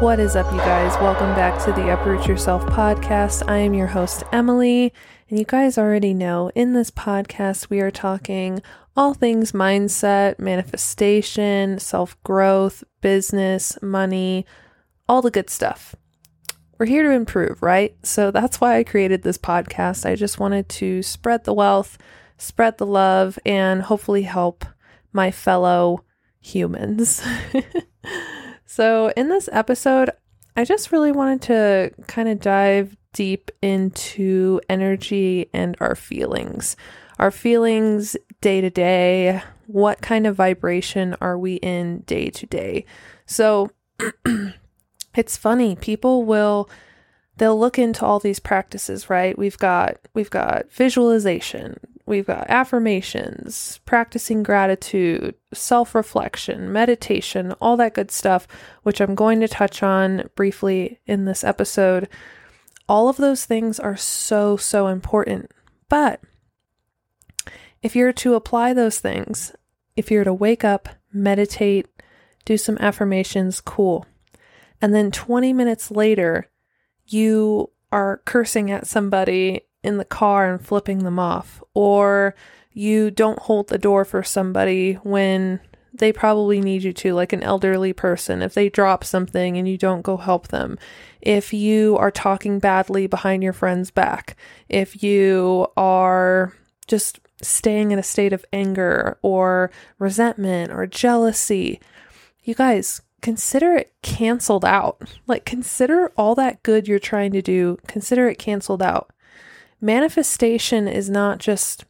What 0.00 0.18
is 0.18 0.34
up, 0.34 0.50
you 0.50 0.58
guys? 0.60 0.94
Welcome 0.94 1.34
back 1.34 1.62
to 1.66 1.72
the 1.72 1.92
Uproot 1.92 2.26
Yourself 2.26 2.64
podcast. 2.64 3.46
I 3.50 3.58
am 3.58 3.74
your 3.74 3.88
host, 3.88 4.22
Emily, 4.32 4.94
and 5.28 5.38
you 5.38 5.44
guys 5.44 5.76
already 5.76 6.14
know 6.14 6.50
in 6.54 6.72
this 6.72 6.90
podcast 6.90 7.68
we 7.68 7.80
are 7.82 7.90
talking 7.90 8.62
all 8.96 9.12
things 9.12 9.52
mindset, 9.52 10.38
manifestation, 10.38 11.78
self 11.78 12.16
growth, 12.22 12.82
business, 13.02 13.76
money, 13.82 14.46
all 15.06 15.20
the 15.20 15.30
good 15.30 15.50
stuff. 15.50 15.94
We're 16.78 16.86
here 16.86 17.02
to 17.02 17.10
improve, 17.10 17.62
right? 17.62 17.94
So 18.02 18.30
that's 18.30 18.58
why 18.58 18.78
I 18.78 18.84
created 18.84 19.22
this 19.22 19.36
podcast. 19.36 20.06
I 20.06 20.14
just 20.14 20.40
wanted 20.40 20.70
to 20.70 21.02
spread 21.02 21.44
the 21.44 21.52
wealth, 21.52 21.98
spread 22.38 22.78
the 22.78 22.86
love, 22.86 23.38
and 23.44 23.82
hopefully 23.82 24.22
help 24.22 24.64
my 25.12 25.30
fellow 25.30 26.04
humans. 26.40 27.22
So, 28.72 29.12
in 29.16 29.28
this 29.28 29.48
episode, 29.50 30.10
I 30.56 30.62
just 30.62 30.92
really 30.92 31.10
wanted 31.10 31.42
to 31.42 31.90
kind 32.06 32.28
of 32.28 32.38
dive 32.38 32.96
deep 33.12 33.50
into 33.60 34.60
energy 34.68 35.50
and 35.52 35.76
our 35.80 35.96
feelings. 35.96 36.76
Our 37.18 37.32
feelings 37.32 38.16
day 38.40 38.60
to 38.60 38.70
day. 38.70 39.42
What 39.66 40.02
kind 40.02 40.24
of 40.24 40.36
vibration 40.36 41.16
are 41.20 41.36
we 41.36 41.54
in 41.54 42.02
day 42.02 42.30
to 42.30 42.46
day? 42.46 42.84
So, 43.26 43.72
it's 45.16 45.36
funny. 45.36 45.74
People 45.74 46.22
will 46.22 46.70
they'll 47.38 47.58
look 47.58 47.76
into 47.76 48.06
all 48.06 48.20
these 48.20 48.38
practices, 48.38 49.10
right? 49.10 49.36
We've 49.36 49.58
got 49.58 49.96
we've 50.14 50.30
got 50.30 50.70
visualization, 50.70 51.80
We've 52.10 52.26
got 52.26 52.50
affirmations, 52.50 53.78
practicing 53.86 54.42
gratitude, 54.42 55.36
self 55.54 55.94
reflection, 55.94 56.72
meditation, 56.72 57.52
all 57.60 57.76
that 57.76 57.94
good 57.94 58.10
stuff, 58.10 58.48
which 58.82 59.00
I'm 59.00 59.14
going 59.14 59.38
to 59.38 59.46
touch 59.46 59.80
on 59.84 60.28
briefly 60.34 60.98
in 61.06 61.24
this 61.24 61.44
episode. 61.44 62.08
All 62.88 63.08
of 63.08 63.16
those 63.16 63.44
things 63.44 63.78
are 63.78 63.96
so, 63.96 64.56
so 64.56 64.88
important. 64.88 65.52
But 65.88 66.20
if 67.80 67.94
you're 67.94 68.12
to 68.14 68.34
apply 68.34 68.72
those 68.72 68.98
things, 68.98 69.54
if 69.94 70.10
you're 70.10 70.24
to 70.24 70.34
wake 70.34 70.64
up, 70.64 70.88
meditate, 71.12 71.86
do 72.44 72.56
some 72.56 72.76
affirmations, 72.80 73.60
cool. 73.60 74.04
And 74.82 74.92
then 74.92 75.12
20 75.12 75.52
minutes 75.52 75.92
later, 75.92 76.50
you 77.06 77.70
are 77.92 78.20
cursing 78.24 78.68
at 78.68 78.88
somebody 78.88 79.60
in 79.82 79.98
the 79.98 80.04
car 80.04 80.52
and 80.52 80.64
flipping 80.64 81.04
them 81.04 81.18
off, 81.18 81.62
or 81.74 82.34
you 82.72 83.10
don't 83.10 83.38
hold 83.40 83.68
the 83.68 83.78
door 83.78 84.04
for 84.04 84.22
somebody 84.22 84.94
when 85.02 85.60
they 85.92 86.12
probably 86.12 86.60
need 86.60 86.82
you 86.82 86.92
to, 86.92 87.14
like 87.14 87.32
an 87.32 87.42
elderly 87.42 87.92
person, 87.92 88.42
if 88.42 88.54
they 88.54 88.68
drop 88.68 89.02
something 89.04 89.56
and 89.56 89.68
you 89.68 89.76
don't 89.76 90.02
go 90.02 90.16
help 90.16 90.48
them, 90.48 90.78
if 91.20 91.52
you 91.52 91.96
are 91.98 92.10
talking 92.10 92.58
badly 92.58 93.06
behind 93.06 93.42
your 93.42 93.52
friend's 93.52 93.90
back, 93.90 94.36
if 94.68 95.02
you 95.02 95.66
are 95.76 96.54
just 96.86 97.20
staying 97.42 97.90
in 97.90 97.98
a 97.98 98.04
state 98.04 98.32
of 98.32 98.44
anger 98.52 99.18
or 99.22 99.70
resentment 99.98 100.70
or 100.70 100.86
jealousy, 100.86 101.80
you 102.44 102.54
guys 102.54 103.00
consider 103.20 103.74
it 103.74 103.92
canceled 104.02 104.64
out. 104.64 105.02
Like, 105.26 105.44
consider 105.44 106.12
all 106.16 106.34
that 106.36 106.62
good 106.62 106.86
you're 106.86 106.98
trying 106.98 107.32
to 107.32 107.42
do, 107.42 107.78
consider 107.86 108.28
it 108.28 108.38
canceled 108.38 108.82
out 108.82 109.10
manifestation 109.80 110.88
is 110.88 111.08
not 111.08 111.38
just 111.38 111.84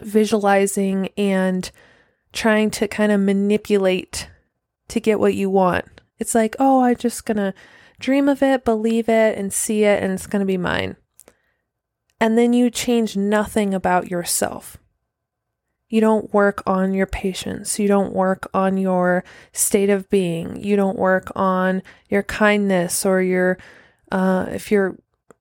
visualizing 0.00 1.08
and 1.16 1.70
trying 2.32 2.70
to 2.70 2.88
kind 2.88 3.12
of 3.12 3.20
manipulate 3.20 4.28
to 4.88 5.00
get 5.00 5.20
what 5.20 5.34
you 5.34 5.50
want. 5.50 5.86
It's 6.18 6.34
like, 6.34 6.56
oh, 6.58 6.82
I'm 6.82 6.96
just 6.96 7.24
going 7.24 7.36
to 7.36 7.54
dream 8.00 8.28
of 8.28 8.42
it, 8.42 8.64
believe 8.64 9.08
it, 9.08 9.38
and 9.38 9.52
see 9.52 9.84
it, 9.84 10.02
and 10.02 10.12
it's 10.12 10.26
going 10.26 10.40
to 10.40 10.46
be 10.46 10.56
mine. 10.56 10.96
And 12.20 12.36
then 12.36 12.52
you 12.52 12.70
change 12.70 13.16
nothing 13.16 13.74
about 13.74 14.10
yourself. 14.10 14.76
You 15.88 16.00
don't 16.00 16.32
work 16.34 16.62
on 16.66 16.92
your 16.92 17.06
patience. 17.06 17.78
You 17.78 17.88
don't 17.88 18.12
work 18.12 18.50
on 18.52 18.76
your 18.76 19.24
state 19.52 19.88
of 19.88 20.10
being. 20.10 20.62
You 20.62 20.76
don't 20.76 20.98
work 20.98 21.32
on 21.34 21.82
your 22.10 22.22
kindness 22.22 23.06
or 23.06 23.22
your, 23.22 23.58
uh, 24.12 24.46
if 24.50 24.70
you're 24.70 24.98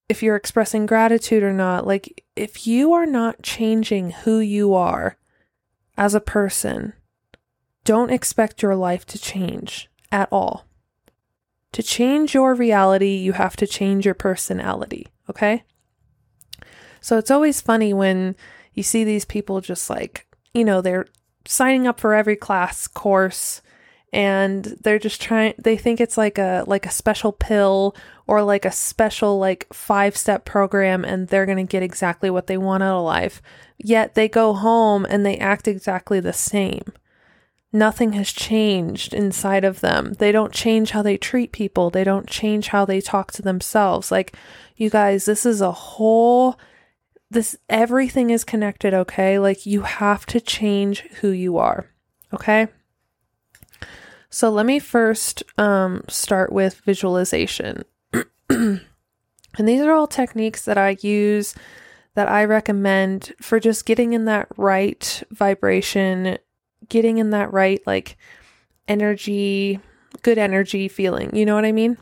if 0.10 0.24
you're 0.24 0.36
expressing 0.36 0.86
gratitude 0.86 1.44
or 1.44 1.54
not. 1.54 1.86
Like, 1.86 2.24
if 2.36 2.66
you 2.66 2.94
are 2.94 3.06
not 3.06 3.44
changing 3.44 4.12
who 4.12 4.40
you 4.40 4.74
are 4.74 5.18
as 5.98 6.16
a 6.16 6.22
person, 6.22 6.94
don't 7.84 8.12
expect 8.12 8.62
your 8.62 8.76
life 8.76 9.06
to 9.08 9.20
change 9.20 9.90
at 10.12 10.30
all. 10.32 10.66
To 11.74 11.84
change 11.84 12.34
your 12.34 12.56
reality, 12.56 13.16
you 13.16 13.34
have 13.34 13.56
to 13.58 13.68
change 13.68 14.06
your 14.06 14.16
personality, 14.16 15.08
okay? 15.30 15.64
So 17.02 17.18
it's 17.18 17.32
always 17.32 17.62
funny 17.62 17.94
when 17.94 18.36
you 18.74 18.84
see 18.84 19.04
these 19.04 19.26
people 19.26 19.62
just 19.62 19.90
like, 19.90 20.26
you 20.54 20.64
know, 20.64 20.82
they're 20.82 21.08
signing 21.46 21.88
up 21.88 22.00
for 22.00 22.14
every 22.14 22.36
class 22.36 22.88
course 22.88 23.62
and 24.14 24.64
they're 24.82 25.00
just 25.00 25.22
trying 25.22 25.54
they 25.58 25.76
think 25.76 26.00
it's 26.00 26.18
like 26.18 26.38
a 26.38 26.64
like 26.66 26.86
a 26.86 26.92
special 26.92 27.32
pill 27.32 27.96
or 28.26 28.42
like 28.42 28.66
a 28.66 28.72
special 28.72 29.38
like 29.38 29.68
five 29.74 30.16
step 30.16 30.46
program 30.46 31.04
and 31.04 31.28
they're 31.28 31.46
going 31.46 31.58
to 31.58 31.64
get 31.64 31.84
exactly 31.84 32.30
what 32.30 32.48
they 32.48 32.58
want 32.58 32.84
out 32.84 33.00
of 33.00 33.06
life. 33.06 33.42
Yet 33.78 34.16
they 34.16 34.28
go 34.28 34.54
home 34.54 35.06
and 35.10 35.26
they 35.26 35.38
act 35.38 35.68
exactly 35.68 36.20
the 36.20 36.34
same. 36.34 36.84
Nothing 37.74 38.14
has 38.14 38.32
changed 38.32 39.14
inside 39.14 39.66
of 39.66 39.82
them. 39.82 40.14
They 40.14 40.32
don't 40.32 40.54
change 40.54 40.92
how 40.92 41.02
they 41.02 41.18
treat 41.18 41.52
people. 41.52 41.90
They 41.90 42.04
don't 42.06 42.28
change 42.28 42.70
how 42.70 42.86
they 42.86 43.02
talk 43.02 43.32
to 43.34 43.42
themselves. 43.42 44.10
Like 44.10 44.36
you 44.78 44.90
guys 44.90 45.26
this 45.26 45.46
is 45.46 45.60
a 45.60 45.72
whole 45.72 46.58
this 47.30 47.58
everything 47.68 48.30
is 48.30 48.46
connected 48.46 48.94
okay? 48.94 49.38
Like 49.38 49.66
you 49.66 49.82
have 49.82 50.26
to 50.28 50.40
change 50.40 51.02
who 51.20 51.30
you 51.30 51.58
are 51.58 51.92
okay 52.34 52.68
so 54.38 54.52
let 54.52 54.68
me 54.68 54.78
first 54.78 55.42
um, 55.58 56.04
start 56.08 56.52
with 56.54 56.82
visualization. 56.82 57.84
and 58.52 58.82
these 59.58 59.82
are 59.82 59.92
all 59.92 60.06
techniques 60.06 60.64
that 60.66 60.78
I 60.78 60.96
use 61.02 61.56
that 62.14 62.30
I 62.30 62.46
recommend 62.46 63.34
for 63.42 63.60
just 63.60 63.88
getting 63.88 64.14
in 64.14 64.26
that 64.26 64.48
right 64.56 65.24
vibration, 65.32 66.38
getting 66.88 67.18
in 67.18 67.32
that 67.32 67.52
right 67.52 67.82
like 67.88 68.16
energy, 68.88 69.80
good 70.22 70.38
energy 70.38 70.88
feeling. 70.88 71.36
You 71.36 71.44
know 71.44 71.56
what 71.56 71.66
I 71.66 71.72
mean? 71.72 71.98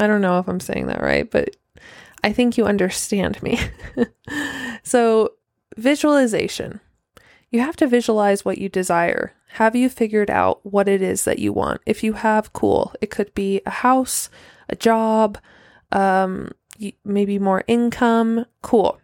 I 0.00 0.08
don't 0.08 0.20
know 0.20 0.40
if 0.40 0.48
I'm 0.48 0.58
saying 0.58 0.88
that 0.88 1.00
right, 1.00 1.30
but 1.30 1.54
I 2.24 2.32
think 2.32 2.58
you 2.58 2.66
understand 2.66 3.40
me. 3.44 3.60
so, 4.82 5.34
visualization. 5.76 6.80
You 7.50 7.60
have 7.60 7.76
to 7.76 7.86
visualize 7.86 8.44
what 8.44 8.58
you 8.58 8.68
desire. 8.68 9.32
Have 9.50 9.76
you 9.76 9.88
figured 9.88 10.30
out 10.30 10.64
what 10.64 10.88
it 10.88 11.00
is 11.00 11.24
that 11.24 11.38
you 11.38 11.52
want? 11.52 11.80
If 11.86 12.02
you 12.02 12.14
have, 12.14 12.52
cool. 12.52 12.92
It 13.00 13.10
could 13.10 13.34
be 13.34 13.62
a 13.64 13.70
house, 13.70 14.28
a 14.68 14.76
job, 14.76 15.38
um, 15.92 16.50
maybe 17.04 17.38
more 17.38 17.64
income. 17.66 18.46
Cool. 18.62 18.98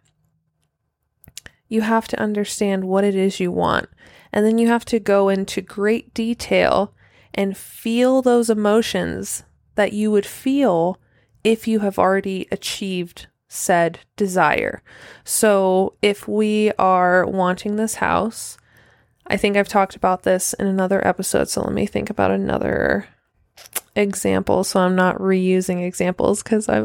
You 1.67 1.81
have 1.81 2.07
to 2.09 2.19
understand 2.19 2.83
what 2.83 3.03
it 3.03 3.15
is 3.15 3.39
you 3.39 3.51
want. 3.51 3.89
And 4.31 4.45
then 4.45 4.57
you 4.57 4.67
have 4.67 4.85
to 4.85 4.99
go 4.99 5.29
into 5.29 5.61
great 5.61 6.13
detail 6.13 6.93
and 7.33 7.57
feel 7.57 8.21
those 8.21 8.49
emotions 8.49 9.43
that 9.75 9.93
you 9.93 10.11
would 10.11 10.25
feel 10.25 10.99
if 11.43 11.67
you 11.67 11.79
have 11.79 11.97
already 11.97 12.47
achieved 12.51 13.27
said 13.53 13.99
desire. 14.17 14.81
So 15.23 15.93
if 16.01 16.27
we 16.27 16.71
are 16.79 17.25
wanting 17.25 17.75
this 17.75 17.95
house, 17.95 18.57
I 19.27 19.37
think 19.37 19.55
I've 19.55 19.69
talked 19.69 19.95
about 19.95 20.23
this 20.23 20.53
in 20.53 20.67
another 20.67 21.05
episode, 21.07 21.49
so 21.49 21.61
let 21.61 21.73
me 21.73 21.85
think 21.85 22.09
about 22.09 22.31
another 22.31 23.07
example 23.95 24.63
so 24.63 24.79
I'm 24.79 24.95
not 24.95 25.19
reusing 25.19 25.85
examples 25.85 26.41
cuz 26.41 26.67
I 26.67 26.83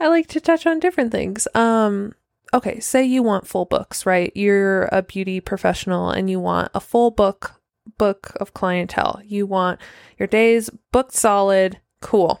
I 0.00 0.08
like 0.08 0.28
to 0.28 0.40
touch 0.40 0.66
on 0.66 0.80
different 0.80 1.12
things. 1.12 1.46
Um 1.54 2.14
okay, 2.54 2.80
say 2.80 3.04
you 3.04 3.22
want 3.22 3.46
full 3.46 3.66
books, 3.66 4.06
right? 4.06 4.32
You're 4.34 4.84
a 4.92 5.02
beauty 5.02 5.40
professional 5.40 6.10
and 6.10 6.30
you 6.30 6.40
want 6.40 6.70
a 6.74 6.80
full 6.80 7.10
book 7.10 7.60
book 7.98 8.32
of 8.40 8.54
clientele. 8.54 9.20
You 9.24 9.46
want 9.46 9.78
your 10.18 10.26
days 10.26 10.70
booked 10.90 11.12
solid, 11.12 11.80
cool. 12.00 12.40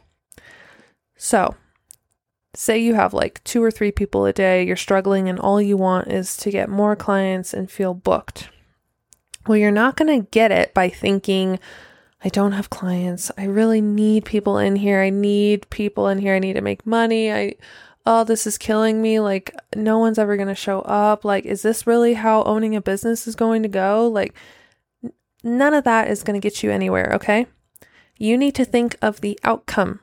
So, 1.16 1.54
say 2.56 2.78
you 2.78 2.94
have 2.94 3.14
like 3.14 3.42
two 3.44 3.62
or 3.62 3.70
three 3.70 3.92
people 3.92 4.26
a 4.26 4.32
day, 4.32 4.64
you're 4.64 4.76
struggling, 4.76 5.28
and 5.28 5.38
all 5.38 5.60
you 5.60 5.76
want 5.76 6.08
is 6.08 6.36
to 6.38 6.50
get 6.50 6.68
more 6.68 6.96
clients 6.96 7.54
and 7.54 7.70
feel 7.70 7.94
booked. 7.94 8.48
Well, 9.46 9.56
you're 9.56 9.70
not 9.70 9.96
going 9.96 10.20
to 10.20 10.28
get 10.30 10.50
it 10.50 10.74
by 10.74 10.88
thinking, 10.88 11.60
I 12.24 12.28
don't 12.28 12.52
have 12.52 12.70
clients. 12.70 13.30
I 13.38 13.44
really 13.44 13.80
need 13.80 14.24
people 14.24 14.58
in 14.58 14.76
here. 14.76 15.00
I 15.00 15.10
need 15.10 15.70
people 15.70 16.08
in 16.08 16.18
here. 16.18 16.34
I 16.34 16.40
need 16.40 16.54
to 16.54 16.60
make 16.60 16.84
money. 16.84 17.32
I, 17.32 17.54
oh, 18.04 18.24
this 18.24 18.46
is 18.46 18.58
killing 18.58 19.00
me. 19.00 19.20
Like, 19.20 19.54
no 19.76 19.98
one's 19.98 20.18
ever 20.18 20.36
going 20.36 20.48
to 20.48 20.54
show 20.54 20.80
up. 20.80 21.24
Like, 21.24 21.44
is 21.44 21.62
this 21.62 21.86
really 21.86 22.14
how 22.14 22.42
owning 22.42 22.74
a 22.74 22.80
business 22.80 23.28
is 23.28 23.36
going 23.36 23.62
to 23.62 23.68
go? 23.68 24.08
Like, 24.08 24.34
none 25.44 25.74
of 25.74 25.84
that 25.84 26.08
is 26.08 26.24
going 26.24 26.40
to 26.40 26.44
get 26.44 26.64
you 26.64 26.72
anywhere, 26.72 27.12
okay? 27.14 27.46
you 28.18 28.36
need 28.36 28.54
to 28.54 28.64
think 28.64 28.96
of 29.02 29.20
the 29.20 29.38
outcome. 29.44 30.00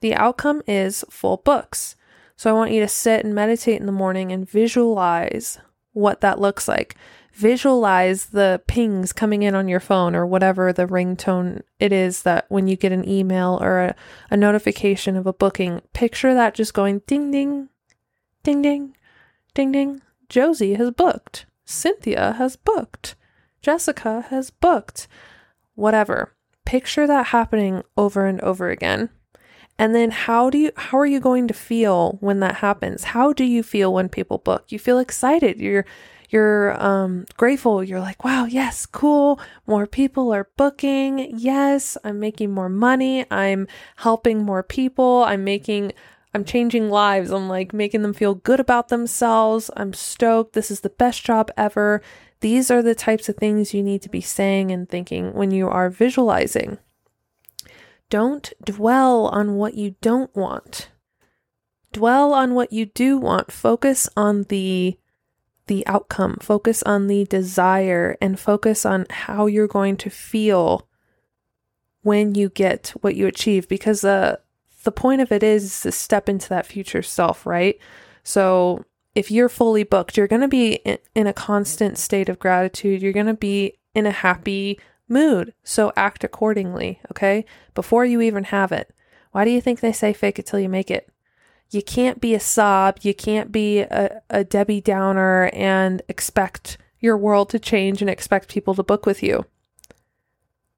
The 0.00 0.14
outcome 0.14 0.62
is 0.66 1.04
full 1.10 1.38
books. 1.38 1.96
So 2.36 2.48
I 2.48 2.52
want 2.52 2.70
you 2.70 2.80
to 2.80 2.88
sit 2.88 3.24
and 3.24 3.34
meditate 3.34 3.80
in 3.80 3.86
the 3.86 3.92
morning 3.92 4.30
and 4.30 4.48
visualize 4.48 5.58
what 5.92 6.20
that 6.20 6.40
looks 6.40 6.68
like. 6.68 6.94
Visualize 7.32 8.26
the 8.26 8.62
pings 8.66 9.12
coming 9.12 9.42
in 9.42 9.54
on 9.54 9.68
your 9.68 9.80
phone 9.80 10.14
or 10.14 10.26
whatever 10.26 10.72
the 10.72 10.86
ringtone 10.86 11.62
it 11.78 11.92
is 11.92 12.22
that 12.22 12.46
when 12.48 12.68
you 12.68 12.76
get 12.76 12.92
an 12.92 13.08
email 13.08 13.58
or 13.60 13.80
a, 13.80 13.96
a 14.30 14.36
notification 14.36 15.16
of 15.16 15.26
a 15.26 15.32
booking, 15.32 15.82
picture 15.92 16.34
that 16.34 16.54
just 16.54 16.74
going 16.74 17.00
ding 17.06 17.30
ding, 17.30 17.68
ding 18.42 18.62
ding, 18.62 18.96
ding 19.54 19.72
ding. 19.72 20.02
Josie 20.28 20.74
has 20.74 20.90
booked. 20.90 21.46
Cynthia 21.64 22.34
has 22.38 22.56
booked. 22.56 23.14
Jessica 23.62 24.26
has 24.30 24.50
booked. 24.50 25.08
Whatever. 25.74 26.34
Picture 26.64 27.06
that 27.06 27.26
happening 27.26 27.82
over 27.96 28.26
and 28.26 28.40
over 28.42 28.68
again. 28.70 29.10
And 29.78 29.94
then 29.94 30.10
how 30.10 30.50
do 30.50 30.58
you 30.58 30.72
how 30.76 30.98
are 30.98 31.06
you 31.06 31.20
going 31.20 31.46
to 31.48 31.54
feel 31.54 32.18
when 32.20 32.40
that 32.40 32.56
happens? 32.56 33.04
How 33.04 33.32
do 33.32 33.44
you 33.44 33.62
feel 33.62 33.92
when 33.92 34.08
people 34.08 34.38
book? 34.38 34.64
You 34.68 34.78
feel 34.78 34.98
excited. 34.98 35.60
You're 35.60 35.84
you're 36.30 36.80
um 36.82 37.26
grateful. 37.36 37.82
You're 37.84 38.00
like, 38.00 38.24
"Wow, 38.24 38.44
yes, 38.44 38.86
cool. 38.86 39.40
More 39.66 39.86
people 39.86 40.32
are 40.32 40.48
booking. 40.56 41.38
Yes, 41.38 41.96
I'm 42.04 42.18
making 42.18 42.50
more 42.50 42.68
money. 42.68 43.24
I'm 43.30 43.68
helping 43.96 44.44
more 44.44 44.62
people. 44.62 45.24
I'm 45.24 45.44
making 45.44 45.92
I'm 46.34 46.44
changing 46.44 46.90
lives. 46.90 47.30
I'm 47.30 47.48
like 47.48 47.72
making 47.72 48.02
them 48.02 48.12
feel 48.12 48.34
good 48.34 48.60
about 48.60 48.88
themselves. 48.88 49.70
I'm 49.76 49.92
stoked. 49.92 50.52
This 50.54 50.70
is 50.70 50.80
the 50.80 50.90
best 50.90 51.24
job 51.24 51.50
ever. 51.56 52.02
These 52.40 52.70
are 52.70 52.82
the 52.82 52.94
types 52.94 53.28
of 53.28 53.36
things 53.36 53.74
you 53.74 53.82
need 53.82 54.02
to 54.02 54.08
be 54.08 54.20
saying 54.20 54.70
and 54.70 54.88
thinking 54.88 55.34
when 55.34 55.50
you 55.50 55.68
are 55.68 55.90
visualizing. 55.90 56.78
Don't 58.10 58.52
dwell 58.64 59.26
on 59.26 59.56
what 59.56 59.74
you 59.74 59.96
don't 60.00 60.34
want. 60.34 60.90
Dwell 61.92 62.32
on 62.32 62.54
what 62.54 62.72
you 62.72 62.86
do 62.86 63.18
want. 63.18 63.52
Focus 63.52 64.08
on 64.16 64.44
the 64.44 64.98
the 65.66 65.86
outcome. 65.86 66.38
Focus 66.40 66.82
on 66.84 67.06
the 67.06 67.24
desire 67.26 68.16
and 68.22 68.40
focus 68.40 68.86
on 68.86 69.06
how 69.10 69.46
you're 69.46 69.68
going 69.68 69.96
to 69.98 70.10
feel 70.10 70.88
when 72.02 72.34
you 72.34 72.48
get 72.48 72.94
what 73.00 73.14
you 73.14 73.26
achieve 73.26 73.68
because 73.68 74.00
the 74.00 74.40
the 74.84 74.92
point 74.92 75.20
of 75.20 75.30
it 75.30 75.42
is 75.42 75.80
to 75.82 75.92
step 75.92 76.28
into 76.28 76.48
that 76.48 76.66
future 76.66 77.02
self, 77.02 77.44
right? 77.44 77.78
So 78.22 78.84
if 79.14 79.30
you're 79.30 79.48
fully 79.48 79.82
booked, 79.82 80.16
you're 80.16 80.28
going 80.28 80.42
to 80.42 80.48
be 80.48 80.74
in, 80.76 80.98
in 81.14 81.26
a 81.26 81.32
constant 81.32 81.98
state 81.98 82.28
of 82.28 82.38
gratitude. 82.38 83.02
You're 83.02 83.12
going 83.12 83.26
to 83.26 83.34
be 83.34 83.78
in 83.94 84.06
a 84.06 84.12
happy 84.12 84.78
mood. 85.08 85.54
So 85.64 85.92
act 85.96 86.24
accordingly, 86.24 87.00
okay? 87.10 87.44
Before 87.74 88.04
you 88.04 88.20
even 88.20 88.44
have 88.44 88.72
it. 88.72 88.94
Why 89.32 89.44
do 89.44 89.50
you 89.50 89.60
think 89.60 89.80
they 89.80 89.92
say 89.92 90.12
fake 90.12 90.38
it 90.38 90.46
till 90.46 90.60
you 90.60 90.68
make 90.68 90.90
it? 90.90 91.10
You 91.70 91.82
can't 91.82 92.20
be 92.20 92.34
a 92.34 92.40
sob, 92.40 92.98
you 93.02 93.14
can't 93.14 93.52
be 93.52 93.80
a, 93.80 94.22
a 94.30 94.42
Debbie 94.42 94.80
Downer 94.80 95.50
and 95.52 96.00
expect 96.08 96.78
your 96.98 97.16
world 97.16 97.50
to 97.50 97.58
change 97.58 98.00
and 98.00 98.10
expect 98.10 98.48
people 98.48 98.74
to 98.74 98.82
book 98.82 99.04
with 99.04 99.22
you. 99.22 99.44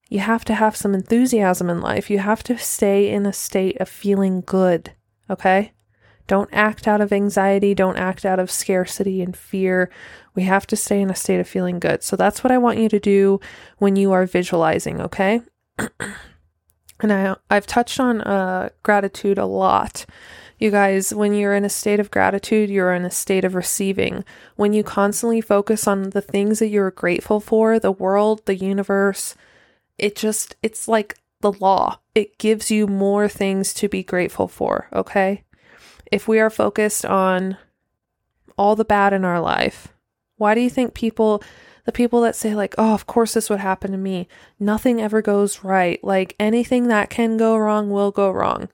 You 0.08 0.18
have 0.18 0.44
to 0.46 0.54
have 0.54 0.76
some 0.76 0.92
enthusiasm 0.92 1.70
in 1.70 1.80
life. 1.80 2.10
You 2.10 2.18
have 2.18 2.42
to 2.44 2.58
stay 2.58 3.08
in 3.08 3.24
a 3.24 3.32
state 3.32 3.80
of 3.80 3.88
feeling 3.88 4.40
good, 4.40 4.92
okay? 5.30 5.72
Don't 6.26 6.50
act 6.52 6.88
out 6.88 7.00
of 7.00 7.12
anxiety. 7.12 7.74
Don't 7.74 7.96
act 7.96 8.24
out 8.24 8.40
of 8.40 8.50
scarcity 8.50 9.22
and 9.22 9.36
fear. 9.36 9.90
We 10.34 10.44
have 10.44 10.66
to 10.68 10.76
stay 10.76 11.00
in 11.00 11.10
a 11.10 11.14
state 11.14 11.40
of 11.40 11.48
feeling 11.48 11.78
good. 11.78 12.02
So 12.02 12.16
that's 12.16 12.44
what 12.44 12.50
I 12.50 12.58
want 12.58 12.78
you 12.78 12.88
to 12.88 13.00
do 13.00 13.40
when 13.78 13.96
you 13.96 14.12
are 14.12 14.26
visualizing, 14.26 15.00
okay? 15.00 15.42
and 15.78 17.12
I 17.12 17.36
I've 17.50 17.66
touched 17.66 18.00
on 18.00 18.20
uh, 18.22 18.70
gratitude 18.82 19.38
a 19.38 19.46
lot. 19.46 20.06
You 20.58 20.70
guys, 20.70 21.14
when 21.14 21.32
you're 21.32 21.54
in 21.54 21.64
a 21.64 21.70
state 21.70 22.00
of 22.00 22.10
gratitude, 22.10 22.68
you're 22.68 22.92
in 22.92 23.06
a 23.06 23.10
state 23.10 23.44
of 23.44 23.54
receiving. 23.54 24.24
When 24.56 24.74
you 24.74 24.84
constantly 24.84 25.40
focus 25.40 25.88
on 25.88 26.10
the 26.10 26.20
things 26.20 26.58
that 26.58 26.68
you're 26.68 26.90
grateful 26.90 27.40
for, 27.40 27.78
the 27.78 27.92
world, 27.92 28.44
the 28.44 28.56
universe, 28.56 29.34
it 29.96 30.16
just 30.16 30.56
it's 30.62 30.86
like 30.86 31.18
the 31.40 31.52
law. 31.52 31.98
It 32.14 32.38
gives 32.38 32.70
you 32.70 32.86
more 32.86 33.26
things 33.26 33.72
to 33.74 33.88
be 33.88 34.02
grateful 34.02 34.48
for, 34.48 34.88
okay? 34.92 35.44
if 36.10 36.26
we 36.26 36.40
are 36.40 36.50
focused 36.50 37.04
on 37.06 37.56
all 38.58 38.76
the 38.76 38.84
bad 38.84 39.12
in 39.12 39.24
our 39.24 39.40
life, 39.40 39.88
why 40.40 40.54
do 40.54 40.62
you 40.62 40.70
think 40.70 40.94
people, 40.94 41.42
the 41.84 41.92
people 41.92 42.22
that 42.22 42.34
say, 42.34 42.54
like, 42.54 42.74
oh, 42.78 42.94
of 42.94 43.06
course 43.06 43.34
this 43.34 43.50
would 43.50 43.60
happen 43.60 43.92
to 43.92 43.98
me, 43.98 44.26
nothing 44.58 44.98
ever 44.98 45.20
goes 45.20 45.62
right, 45.62 46.02
like 46.02 46.34
anything 46.40 46.88
that 46.88 47.10
can 47.10 47.36
go 47.36 47.58
wrong 47.58 47.90
will 47.90 48.10
go 48.10 48.30
wrong, 48.30 48.70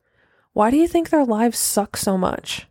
why 0.53 0.71
do 0.71 0.77
you 0.77 0.87
think 0.87 1.11
their 1.11 1.25
lives 1.25 1.59
suck 1.59 1.97
so 1.97 2.17
much? 2.17 2.69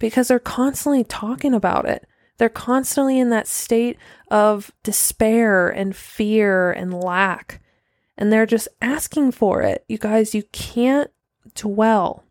Because 0.00 0.26
they're 0.26 0.40
constantly 0.40 1.04
talking 1.04 1.54
about 1.54 1.88
it. 1.88 2.08
They're 2.38 2.48
constantly 2.48 3.20
in 3.20 3.30
that 3.30 3.46
state 3.46 3.98
of 4.32 4.72
despair 4.82 5.68
and 5.68 5.94
fear 5.94 6.72
and 6.72 6.92
lack. 6.92 7.62
And 8.18 8.32
they're 8.32 8.46
just 8.46 8.66
asking 8.82 9.30
for 9.30 9.62
it. 9.62 9.84
You 9.88 9.98
guys, 9.98 10.34
you 10.34 10.42
can't 10.50 11.12
dwell 11.54 12.24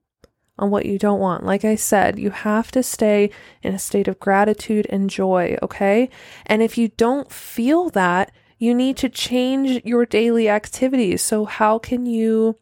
on 0.58 0.70
what 0.70 0.86
you 0.86 1.00
don't 1.00 1.20
want. 1.20 1.46
Like 1.46 1.66
I 1.66 1.76
said, 1.76 2.20
you 2.20 2.30
have 2.30 2.72
to 2.72 2.84
stay 2.84 3.32
in 3.62 3.74
a 3.74 3.80
state 3.80 4.08
of 4.08 4.20
gratitude 4.20 4.86
and 4.90 5.10
joy, 5.10 5.58
okay? 5.62 6.10
And 6.46 6.62
if 6.62 6.78
you 6.78 6.90
don't 6.90 7.32
feel 7.32 7.90
that, 7.92 8.32
you 8.60 8.74
need 8.74 8.96
to 8.98 9.10
change 9.10 9.84
your 9.84 10.06
daily 10.06 10.48
activities. 10.48 11.22
So, 11.22 11.46
how 11.46 11.80
can 11.80 12.06
you? 12.06 12.58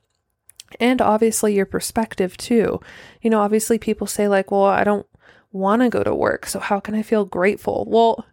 And 0.79 1.01
obviously, 1.01 1.53
your 1.53 1.65
perspective 1.65 2.37
too. 2.37 2.79
You 3.21 3.29
know, 3.29 3.41
obviously, 3.41 3.77
people 3.77 4.07
say, 4.07 4.27
like, 4.27 4.49
well, 4.51 4.63
I 4.63 4.83
don't 4.83 5.05
want 5.51 5.81
to 5.81 5.89
go 5.89 6.01
to 6.01 6.15
work. 6.15 6.47
So, 6.47 6.59
how 6.59 6.79
can 6.79 6.95
I 6.95 7.03
feel 7.03 7.25
grateful? 7.25 7.85
Well, 7.87 8.25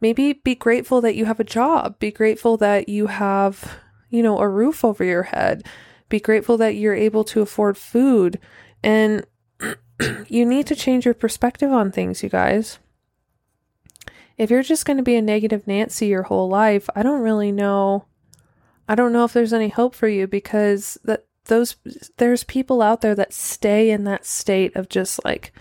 maybe 0.00 0.32
be 0.32 0.54
grateful 0.54 1.00
that 1.02 1.14
you 1.14 1.26
have 1.26 1.38
a 1.38 1.44
job. 1.44 1.98
Be 1.98 2.10
grateful 2.10 2.56
that 2.56 2.88
you 2.88 3.06
have, 3.06 3.78
you 4.10 4.22
know, 4.22 4.38
a 4.38 4.48
roof 4.48 4.84
over 4.84 5.04
your 5.04 5.24
head. 5.24 5.64
Be 6.08 6.18
grateful 6.18 6.56
that 6.56 6.74
you're 6.74 6.94
able 6.94 7.22
to 7.24 7.42
afford 7.42 7.76
food. 7.76 8.40
And 8.82 9.26
you 10.28 10.44
need 10.44 10.66
to 10.68 10.76
change 10.76 11.04
your 11.04 11.14
perspective 11.14 11.72
on 11.72 11.90
things, 11.90 12.22
you 12.22 12.28
guys. 12.28 12.78
If 14.36 14.50
you're 14.50 14.62
just 14.62 14.86
going 14.86 14.98
to 14.98 15.02
be 15.02 15.16
a 15.16 15.22
negative 15.22 15.66
Nancy 15.66 16.06
your 16.06 16.24
whole 16.24 16.48
life, 16.48 16.88
I 16.94 17.02
don't 17.02 17.22
really 17.22 17.50
know. 17.50 18.04
I 18.88 18.94
don't 18.94 19.12
know 19.12 19.24
if 19.24 19.32
there's 19.32 19.52
any 19.52 19.68
hope 19.68 19.94
for 19.94 20.08
you 20.08 20.26
because 20.26 20.96
that 21.04 21.26
those 21.46 21.76
there's 22.18 22.44
people 22.44 22.80
out 22.80 23.00
there 23.00 23.14
that 23.14 23.32
stay 23.32 23.90
in 23.90 24.04
that 24.04 24.24
state 24.24 24.76
of 24.76 24.88
just 24.88 25.24
like 25.24 25.52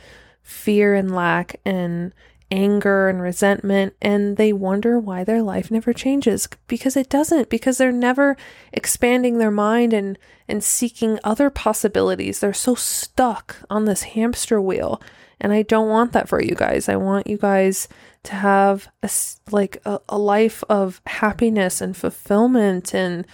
fear 0.43 0.93
and 0.93 1.13
lack 1.13 1.59
and 1.65 2.13
anger 2.49 3.09
and 3.09 3.21
resentment 3.21 3.93
and 4.01 4.37
they 4.37 4.53
wonder 4.53 4.99
why 4.99 5.23
their 5.23 5.41
life 5.41 5.69
never 5.69 5.91
changes 5.91 6.47
because 6.67 6.95
it 6.95 7.09
doesn't 7.09 7.49
because 7.49 7.77
they're 7.77 7.91
never 7.91 8.37
expanding 8.71 9.37
their 9.37 9.51
mind 9.51 9.93
and 9.93 10.17
and 10.47 10.63
seeking 10.63 11.19
other 11.23 11.49
possibilities. 11.49 12.39
They're 12.39 12.53
so 12.53 12.73
stuck 12.73 13.57
on 13.69 13.85
this 13.85 14.03
hamster 14.03 14.61
wheel 14.61 15.01
and 15.41 15.51
I 15.51 15.61
don't 15.61 15.89
want 15.89 16.13
that 16.13 16.29
for 16.29 16.41
you 16.41 16.55
guys. 16.55 16.87
I 16.87 16.95
want 16.95 17.27
you 17.27 17.37
guys 17.37 17.89
to 18.23 18.35
have 18.35 18.87
a 19.03 19.09
like 19.51 19.81
a, 19.85 19.99
a 20.07 20.17
life 20.17 20.63
of 20.69 21.01
happiness 21.05 21.81
and 21.81 21.97
fulfillment 21.97 22.93
and 22.93 23.27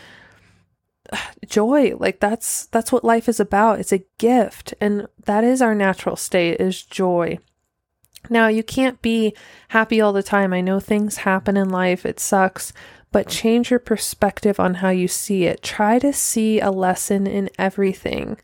joy. 1.47 1.95
Like 1.95 2.19
that's 2.19 2.65
that's 2.67 2.91
what 2.91 3.03
life 3.03 3.29
is 3.29 3.39
about. 3.39 3.79
It's 3.79 3.93
a 3.93 4.05
gift 4.17 4.73
and 4.81 5.07
that 5.25 5.43
is 5.43 5.61
our 5.61 5.75
natural 5.75 6.15
state 6.15 6.59
is 6.59 6.81
joy 6.81 7.37
now, 8.29 8.47
you 8.47 8.63
can't 8.63 9.01
be 9.01 9.35
happy 9.69 9.99
all 9.99 10.13
the 10.13 10.23
time. 10.23 10.53
I 10.53 10.61
know 10.61 10.79
things 10.79 11.17
happen 11.17 11.57
in 11.57 11.69
life, 11.69 12.05
it 12.05 12.19
sucks, 12.19 12.73
but 13.11 13.27
change 13.27 13.69
your 13.69 13.79
perspective 13.79 14.59
on 14.59 14.75
how 14.75 14.89
you 14.89 15.07
see 15.07 15.45
it. 15.45 15.61
Try 15.61 15.99
to 15.99 16.13
see 16.13 16.59
a 16.59 16.71
lesson 16.71 17.27
in 17.27 17.49
everything. 17.59 18.37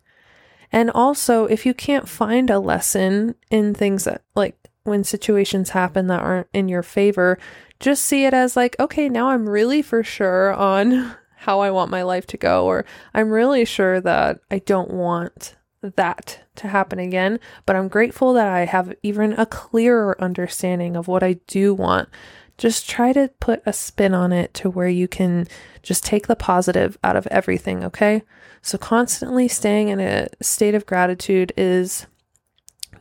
And 0.71 0.91
also, 0.91 1.45
if 1.45 1.65
you 1.65 1.73
can't 1.73 2.07
find 2.07 2.49
a 2.49 2.59
lesson 2.59 3.35
in 3.49 3.73
things 3.73 4.03
that, 4.03 4.21
like, 4.35 4.55
when 4.83 5.03
situations 5.03 5.71
happen 5.71 6.07
that 6.07 6.21
aren't 6.21 6.47
in 6.53 6.67
your 6.69 6.83
favor, 6.83 7.39
just 7.79 8.03
see 8.03 8.25
it 8.25 8.33
as, 8.33 8.55
like, 8.55 8.75
okay, 8.79 9.09
now 9.09 9.29
I'm 9.29 9.49
really 9.49 9.81
for 9.81 10.03
sure 10.03 10.53
on 10.53 11.15
how 11.37 11.61
I 11.61 11.71
want 11.71 11.89
my 11.89 12.03
life 12.03 12.27
to 12.27 12.37
go, 12.37 12.65
or 12.65 12.85
I'm 13.13 13.31
really 13.31 13.65
sure 13.65 13.99
that 14.01 14.39
I 14.51 14.59
don't 14.59 14.91
want 14.91 15.55
that 15.81 16.39
to 16.55 16.67
happen 16.67 16.99
again, 16.99 17.39
but 17.65 17.75
I'm 17.75 17.87
grateful 17.87 18.33
that 18.33 18.47
I 18.47 18.65
have 18.65 18.93
even 19.03 19.33
a 19.33 19.45
clearer 19.45 20.21
understanding 20.21 20.95
of 20.95 21.07
what 21.07 21.23
I 21.23 21.33
do 21.47 21.73
want. 21.73 22.09
Just 22.57 22.89
try 22.89 23.13
to 23.13 23.31
put 23.39 23.61
a 23.65 23.71
spin 23.71 24.13
on 24.13 24.33
it 24.33 24.53
to 24.55 24.69
where 24.69 24.89
you 24.89 25.07
can 25.07 25.47
just 25.81 26.05
take 26.05 26.27
the 26.27 26.35
positive 26.35 26.97
out 27.03 27.15
of 27.15 27.27
everything, 27.27 27.85
okay? 27.85 28.23
So, 28.61 28.77
constantly 28.77 29.47
staying 29.47 29.87
in 29.87 30.01
a 30.01 30.27
state 30.41 30.75
of 30.75 30.85
gratitude 30.85 31.53
is 31.55 32.05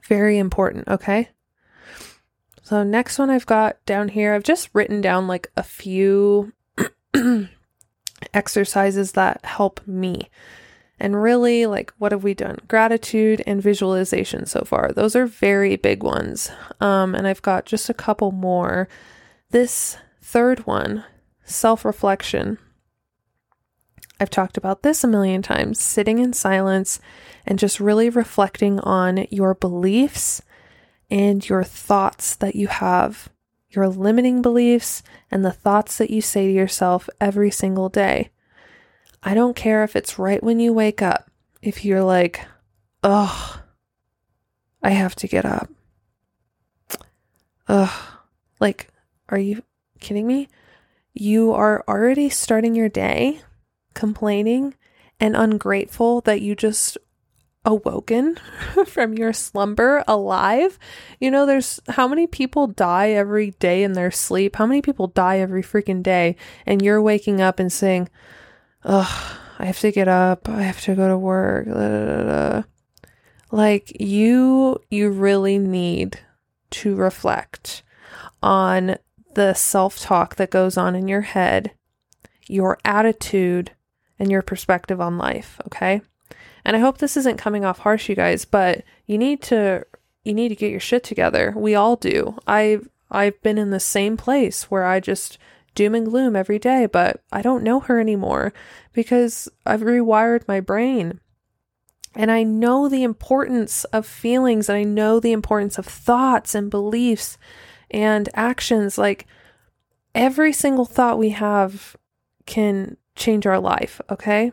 very 0.07 0.39
important, 0.39 0.87
okay? 0.87 1.31
So, 2.63 2.85
next 2.85 3.19
one 3.19 3.31
I've 3.31 3.47
got 3.47 3.85
down 3.85 4.09
here, 4.09 4.35
I've 4.35 4.45
just 4.45 4.71
written 4.73 5.01
down 5.01 5.27
like 5.27 5.51
a 5.57 5.65
few 5.65 6.53
exercises 8.35 9.13
that 9.13 9.45
help 9.45 9.81
me. 9.87 10.31
And 11.01 11.21
really, 11.21 11.67
like, 11.67 11.93
what 11.99 12.13
have 12.13 12.25
we 12.25 12.35
done? 12.35 12.59
Gratitude 12.67 13.43
and 13.47 13.63
visualization 13.63 14.47
so 14.47 14.63
far. 14.65 14.93
Those 14.93 15.15
are 15.15 15.27
very 15.27 15.77
big 15.77 16.03
ones. 16.03 16.51
Um, 16.81 17.15
and 17.15 17.27
I've 17.27 17.43
got 17.43 17.67
just 17.67 17.89
a 17.89 17.95
couple 17.95 18.33
more. 18.33 18.89
This 19.51 19.97
third 20.21 20.67
one, 20.67 21.05
self 21.45 21.85
reflection. 21.85 22.59
I've 24.21 24.31
talked 24.31 24.57
about 24.57 24.83
this 24.83 25.05
a 25.05 25.09
million 25.09 25.43
times 25.43 25.81
sitting 25.81 26.19
in 26.19 26.33
silence 26.33 26.99
and 27.47 27.59
just 27.59 27.79
really 27.79 28.11
reflecting 28.11 28.81
on 28.81 29.27
your 29.31 29.55
beliefs 29.55 30.43
and 31.11 31.49
your 31.49 31.63
thoughts 31.63 32.35
that 32.37 32.57
you 32.57 32.67
have, 32.67 33.29
your 33.71 33.89
limiting 33.89 34.43
beliefs 34.43 35.03
and 35.31 35.45
the 35.45 35.53
thoughts 35.53 35.97
that 35.99 36.11
you 36.11 36.21
say 36.21 36.47
to 36.47 36.53
yourself 36.53 37.09
every 37.21 37.51
single 37.51 37.89
day. 37.89 38.31
I 39.23 39.35
don't 39.35 39.57
care 39.57 39.85
if 39.85 39.97
it's 39.97 40.19
right 40.19 40.43
when 40.43 40.61
you 40.61 40.73
wake 40.73 41.03
up, 41.03 41.31
if 41.61 41.85
you're 41.85 42.03
like, 42.03 42.47
ugh, 43.03 43.61
I 44.83 44.91
have 44.91 45.15
to 45.17 45.29
get 45.29 45.45
up. 45.45 45.69
Ugh. 47.67 47.91
Like, 48.61 48.89
are 49.29 49.39
you 49.39 49.63
kidding 50.01 50.27
me? 50.27 50.49
You 51.13 51.53
are 51.53 51.85
already 51.89 52.29
starting 52.29 52.75
your 52.75 52.89
day 52.89 53.41
complaining 53.95 54.75
and 55.19 55.37
ungrateful 55.37 56.21
that 56.23 56.41
you 56.41 56.55
just 56.55 56.97
awoken 57.65 58.39
from 58.87 59.15
your 59.15 59.33
slumber 59.33 60.05
alive. 60.07 60.79
You 61.21 61.31
know, 61.31 61.45
there's 61.45 61.81
how 61.89 62.09
many 62.09 62.27
people 62.27 62.69
die 62.69 63.11
every 63.11 63.51
day 63.53 63.83
in 63.83 63.93
their 63.93 64.11
sleep? 64.11 64.57
How 64.57 64.67
many 64.67 64.81
people 64.81 65.09
die 65.09 65.39
every 65.39 65.63
freaking 65.63 66.03
day? 66.03 66.37
And 66.65 66.81
you're 66.81 67.03
waking 67.03 67.41
up 67.41 67.59
and 67.59 67.73
saying, 67.73 68.09
ugh, 68.85 69.39
I 69.59 69.65
have 69.65 69.81
to 69.81 69.93
get 69.93 70.09
up. 70.09 70.49
I 70.49 70.63
have 70.63 70.81
to 70.83 70.95
go 70.95 71.09
to 71.09 71.19
work. 71.19 72.65
Like 73.51 74.01
you, 74.01 74.81
you 74.91 75.11
really 75.11 75.59
need 75.59 76.21
to 76.71 76.95
reflect 76.95 77.83
on 78.43 78.97
the 79.35 79.55
self 79.55 79.99
talk 79.99 80.37
that 80.37 80.51
goes 80.51 80.77
on 80.77 80.95
in 80.95 81.09
your 81.09 81.23
head, 81.23 81.73
your 82.47 82.79
attitude, 82.85 83.73
and 84.19 84.31
your 84.31 84.43
perspective 84.43 85.01
on 85.01 85.17
life. 85.19 85.61
Okay. 85.67 86.03
And 86.65 86.77
I 86.77 86.81
hope 86.81 86.99
this 86.99 87.17
isn't 87.17 87.39
coming 87.39 87.65
off 87.65 87.79
harsh, 87.79 88.09
you 88.09 88.15
guys, 88.15 88.45
but 88.45 88.83
you 89.07 89.17
need 89.17 89.43
to 89.45 89.85
you 90.25 90.35
need 90.35 90.49
to 90.51 90.57
get 90.57 90.71
your 90.71 90.81
shit 90.81 91.05
together. 91.05 91.55
We 91.57 91.75
all 91.75 91.97
do. 91.97 92.37
I've 92.47 92.89
I've 93.11 93.41
been 93.43 93.57
in 93.59 93.71
the 93.71 93.81
same 93.81 94.17
place 94.17 94.65
where 94.65 94.85
I 94.85 95.01
just 95.01 95.39
doom 95.79 95.95
and 95.95 96.07
gloom 96.07 96.35
every 96.35 96.59
day, 96.59 96.87
but 96.87 97.23
I 97.31 97.41
don't 97.41 97.63
know 97.63 97.79
her 97.79 98.01
anymore 98.01 98.53
because 98.93 99.49
I've 99.65 99.83
rewired 99.83 100.49
my 100.49 100.59
brain. 100.59 101.21
And 102.17 102.33
I 102.33 102.43
know 102.43 102.89
the 102.89 103.05
importance 103.05 103.85
of 103.85 104.05
feelings 104.05 104.69
and 104.69 104.77
I 104.77 104.83
know 104.83 105.21
the 105.21 105.31
importance 105.31 105.79
of 105.79 105.87
thoughts 105.87 106.57
and 106.57 106.69
beliefs 106.69 107.39
and 107.93 108.29
actions. 108.35 108.99
Like 108.99 109.29
every 110.17 110.53
single 110.53 110.85
thought 110.85 111.17
we 111.17 111.31
have 111.31 111.95
can 112.45 112.97
change 113.15 113.47
our 113.47 113.61
life, 113.61 114.01
okay? 114.11 114.51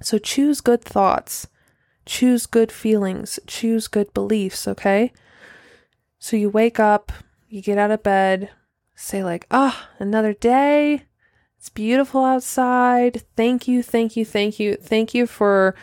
So 0.00 0.16
choose 0.16 0.62
good 0.62 0.82
thoughts, 0.82 1.48
choose 2.06 2.46
good 2.46 2.72
feelings, 2.72 3.38
choose 3.46 3.88
good 3.88 4.14
beliefs, 4.14 4.66
okay? 4.66 5.12
So 6.18 6.34
you 6.34 6.48
wake 6.48 6.80
up, 6.80 7.12
you 7.46 7.60
get 7.60 7.76
out 7.76 7.90
of 7.90 8.02
bed, 8.02 8.48
say, 8.98 9.22
like, 9.22 9.46
ah, 9.50 9.88
oh, 9.88 9.94
another 9.98 10.32
day. 10.32 11.04
It's 11.58 11.68
beautiful 11.68 12.24
outside. 12.24 13.22
Thank 13.36 13.66
you, 13.66 13.82
thank 13.82 14.16
you, 14.16 14.24
thank 14.24 14.60
you. 14.60 14.76
Thank 14.76 15.14
you 15.14 15.26
for 15.26 15.74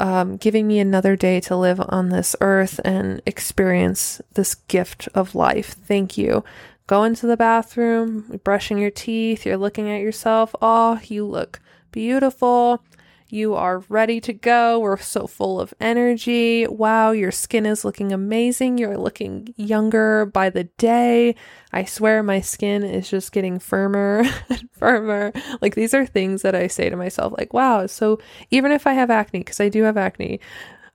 um, 0.00 0.36
giving 0.36 0.66
me 0.66 0.78
another 0.78 1.16
day 1.16 1.40
to 1.40 1.56
live 1.56 1.80
on 1.88 2.08
this 2.08 2.34
earth 2.40 2.80
and 2.84 3.20
experience 3.26 4.22
this 4.34 4.54
gift 4.54 5.08
of 5.14 5.34
life. 5.34 5.74
Thank 5.86 6.16
you. 6.16 6.44
Go 6.86 7.04
into 7.04 7.26
the 7.26 7.36
bathroom, 7.36 8.40
brushing 8.44 8.78
your 8.78 8.90
teeth, 8.90 9.44
you're 9.44 9.58
looking 9.58 9.90
at 9.90 10.00
yourself. 10.00 10.54
Oh, 10.62 11.00
you 11.04 11.26
look 11.26 11.60
beautiful. 11.92 12.82
You 13.30 13.54
are 13.54 13.80
ready 13.90 14.22
to 14.22 14.32
go. 14.32 14.78
We're 14.78 14.96
so 14.96 15.26
full 15.26 15.60
of 15.60 15.74
energy. 15.80 16.66
Wow, 16.66 17.10
your 17.10 17.30
skin 17.30 17.66
is 17.66 17.84
looking 17.84 18.10
amazing. 18.10 18.78
You're 18.78 18.96
looking 18.96 19.52
younger 19.56 20.24
by 20.24 20.48
the 20.48 20.64
day. 20.64 21.34
I 21.70 21.84
swear 21.84 22.22
my 22.22 22.40
skin 22.40 22.82
is 22.82 23.10
just 23.10 23.32
getting 23.32 23.58
firmer 23.58 24.22
and 24.48 24.68
firmer. 24.72 25.32
Like 25.60 25.74
these 25.74 25.92
are 25.92 26.06
things 26.06 26.40
that 26.40 26.54
I 26.54 26.68
say 26.68 26.88
to 26.88 26.96
myself 26.96 27.34
like, 27.36 27.52
wow, 27.52 27.86
so 27.86 28.18
even 28.50 28.72
if 28.72 28.86
I 28.86 28.94
have 28.94 29.10
acne 29.10 29.44
cuz 29.44 29.60
I 29.60 29.68
do 29.68 29.82
have 29.82 29.98
acne, 29.98 30.40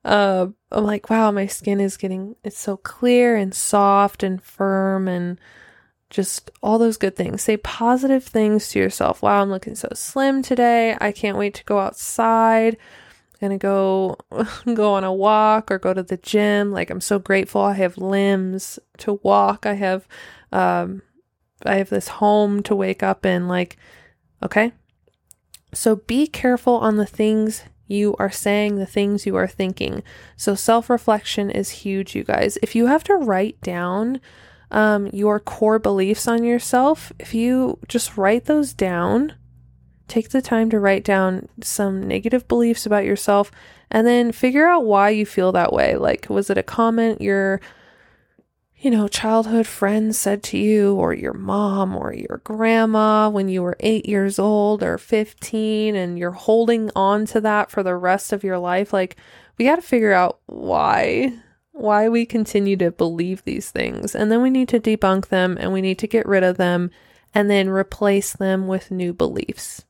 uh 0.03 0.47
I'm 0.71 0.85
like, 0.85 1.11
wow, 1.11 1.29
my 1.29 1.45
skin 1.45 1.79
is 1.79 1.97
getting 1.97 2.35
it's 2.43 2.57
so 2.57 2.77
clear 2.77 3.35
and 3.35 3.53
soft 3.53 4.23
and 4.23 4.41
firm 4.41 5.07
and 5.07 5.39
just 6.13 6.51
all 6.62 6.77
those 6.77 6.96
good 6.96 7.15
things. 7.15 7.41
Say 7.41 7.58
positive 7.58 8.24
things 8.24 8.70
to 8.70 8.79
yourself. 8.79 9.24
Wow, 9.24 9.41
I'm 9.41 9.50
looking 9.50 9.74
so 9.74 9.89
slim 9.96 10.43
today. 10.43 10.96
I 11.01 11.12
can't 11.12 11.39
wait 11.39 11.55
to 11.55 11.63
go 11.65 11.79
outside. 11.79 12.77
I'm 13.41 13.50
gonna 13.50 13.58
go 13.58 14.17
go 14.74 14.93
on 14.93 15.03
a 15.03 15.12
walk 15.12 15.72
or 15.72 15.79
go 15.79 15.93
to 15.93 16.03
the 16.03 16.17
gym. 16.17 16.72
Like 16.72 16.91
I'm 16.91 17.01
so 17.01 17.17
grateful 17.17 17.62
I 17.62 17.74
have 17.74 17.98
limbs 17.98 18.77
to 19.00 19.20
walk. 19.24 19.65
I 19.65 19.74
have 19.74 20.08
um 20.51 21.01
I 21.65 21.75
have 21.75 21.89
this 21.89 22.08
home 22.08 22.62
to 22.63 22.75
wake 22.75 23.01
up 23.01 23.25
in. 23.25 23.48
Like, 23.48 23.77
okay. 24.43 24.72
So 25.74 25.96
be 25.96 26.27
careful 26.27 26.75
on 26.75 26.98
the 26.98 27.08
things 27.08 27.63
you 27.88 28.15
are 28.20 28.32
saying, 28.32 28.75
the 28.75 28.86
things 28.86 29.25
you 29.25 29.36
are 29.36 29.48
thinking. 29.48 30.03
So 30.38 30.53
self 30.53 30.91
reflection 30.91 31.50
is 31.50 31.70
huge, 31.70 32.15
you 32.15 32.24
guys. 32.24 32.60
If 32.62 32.75
you 32.75 32.86
have 32.86 33.03
to 33.05 33.15
write 33.15 33.60
down 33.62 34.22
um, 34.74 35.08
your 35.13 35.39
core 35.39 35.80
beliefs 35.80 36.27
on 36.27 36.44
yourself, 36.44 37.13
if 37.20 37.34
you 37.34 37.80
just 37.88 38.18
write 38.18 38.46
those 38.46 38.74
down, 38.74 39.34
take 40.08 40.30
the 40.30 40.42
time 40.42 40.70
to 40.72 40.80
write 40.80 41.03
down 41.03 41.48
some 41.62 42.08
negative 42.08 42.48
beliefs 42.48 42.86
about 42.86 43.06
yourself, 43.06 43.51
and 43.92 44.06
then 44.06 44.32
figure 44.32 44.68
out 44.68 44.86
why 44.86 45.10
you 45.10 45.25
feel 45.25 45.51
that 45.51 45.72
way. 45.72 45.96
Like, 45.96 46.27
was 46.30 46.50
it 46.50 46.58
a 46.58 46.63
comment 46.63 47.22
your 47.22 47.62
you 48.84 48.92
know, 48.92 49.08
childhood 49.08 49.65
friends 49.65 50.18
said 50.18 50.44
to 50.44 50.58
you, 50.58 50.96
or 50.96 51.13
your 51.13 51.32
mom, 51.32 51.96
or 51.96 52.13
your 52.13 52.42
grandma 52.44 53.30
when 53.30 53.48
you 53.48 53.63
were 53.63 53.77
eight 53.80 54.06
years 54.06 54.38
old 54.38 54.84
or 54.84 54.98
15, 54.98 55.96
and 55.96 56.20
you're 56.20 56.32
holding 56.32 56.92
on 56.94 57.25
to 57.27 57.39
that 57.39 57.72
for 57.72 57.82
the 57.82 57.96
rest 57.96 58.34
of 58.34 58.44
your 58.44 58.58
life. 58.58 58.92
Like, 58.92 59.15
we 59.58 59.63
got 59.63 59.77
to 59.77 59.82
figure 59.82 60.12
out 60.12 60.42
why 60.48 61.32
why 61.74 62.08
we 62.08 62.25
continue 62.25 62.77
to 62.77 62.92
believe 62.92 63.44
these 63.44 63.70
things. 63.72 64.15
And 64.15 64.32
then 64.32 64.42
we 64.42 64.50
need 64.50 64.70
to 64.70 64.80
debunk 64.80 65.27
them 65.27 65.58
and 65.60 65.74
we 65.74 65.82
need 65.82 66.00
to 66.00 66.08
get 66.08 66.27
rid 66.27 66.44
of 66.44 66.58
them 66.58 66.92
and 67.34 67.50
then 67.50 67.68
replace 67.68 68.34
them 68.34 68.68
with 68.68 68.92
new 68.92 69.12
beliefs. 69.12 69.84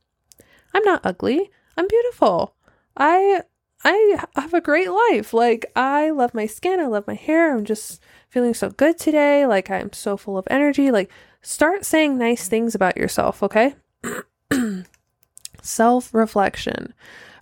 I'm 0.74 0.84
not 0.84 1.06
ugly. 1.06 1.52
I'm 1.78 1.88
beautiful. 1.88 2.56
I 2.98 3.42
I 3.84 4.24
have 4.36 4.54
a 4.54 4.62
great 4.62 4.90
life. 4.90 5.34
Like 5.34 5.72
I 5.76 6.10
love 6.10 6.34
my 6.34 6.46
skin, 6.46 6.80
I 6.80 6.88
love 6.88 7.06
my 7.06 7.16
hair. 7.16 7.54
I'm 7.54 7.66
just 7.66 8.02
feeling 8.30 8.54
so 8.54 8.70
good 8.70 8.98
today. 8.98 9.46
Like 9.46 9.70
I'm 9.70 9.92
so 9.92 10.16
full 10.16 10.38
of 10.38 10.48
energy. 10.50 10.90
Like 10.90 11.12
start 11.42 11.84
saying 11.86 12.18
nice 12.18 12.48
things 12.48 12.76
about 12.76 12.96
yourself, 12.96 13.44
okay? 13.44 13.76
Self-reflection. 15.62 16.94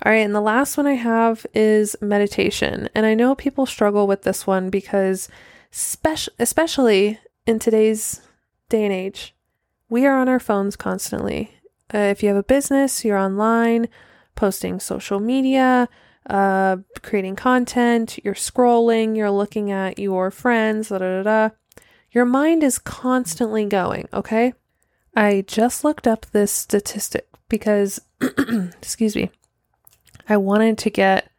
All 0.03 0.11
right, 0.11 0.17
and 0.17 0.33
the 0.33 0.41
last 0.41 0.77
one 0.77 0.87
I 0.87 0.95
have 0.95 1.45
is 1.53 1.95
meditation. 2.01 2.89
And 2.95 3.05
I 3.05 3.13
know 3.13 3.35
people 3.35 3.67
struggle 3.67 4.07
with 4.07 4.23
this 4.23 4.47
one 4.47 4.71
because, 4.71 5.29
speci- 5.71 6.29
especially 6.39 7.19
in 7.45 7.59
today's 7.59 8.21
day 8.69 8.83
and 8.83 8.93
age, 8.93 9.35
we 9.89 10.07
are 10.07 10.17
on 10.17 10.27
our 10.27 10.39
phones 10.39 10.75
constantly. 10.75 11.51
Uh, 11.93 11.99
if 11.99 12.23
you 12.23 12.29
have 12.29 12.37
a 12.37 12.43
business, 12.43 13.05
you're 13.05 13.17
online, 13.17 13.89
posting 14.33 14.79
social 14.79 15.19
media, 15.19 15.87
uh, 16.27 16.77
creating 17.03 17.35
content, 17.35 18.17
you're 18.23 18.33
scrolling, 18.33 19.15
you're 19.15 19.29
looking 19.29 19.71
at 19.71 19.99
your 19.99 20.31
friends, 20.31 20.89
da 20.89 20.97
da 20.97 21.23
da. 21.23 21.49
Your 22.11 22.25
mind 22.25 22.63
is 22.63 22.79
constantly 22.79 23.65
going, 23.65 24.07
okay? 24.11 24.53
I 25.15 25.43
just 25.45 25.83
looked 25.83 26.07
up 26.07 26.25
this 26.31 26.51
statistic 26.51 27.27
because, 27.49 28.01
excuse 28.21 29.15
me, 29.15 29.29
I 30.31 30.37
wanted 30.37 30.77
to 30.77 30.89
get 30.89 31.29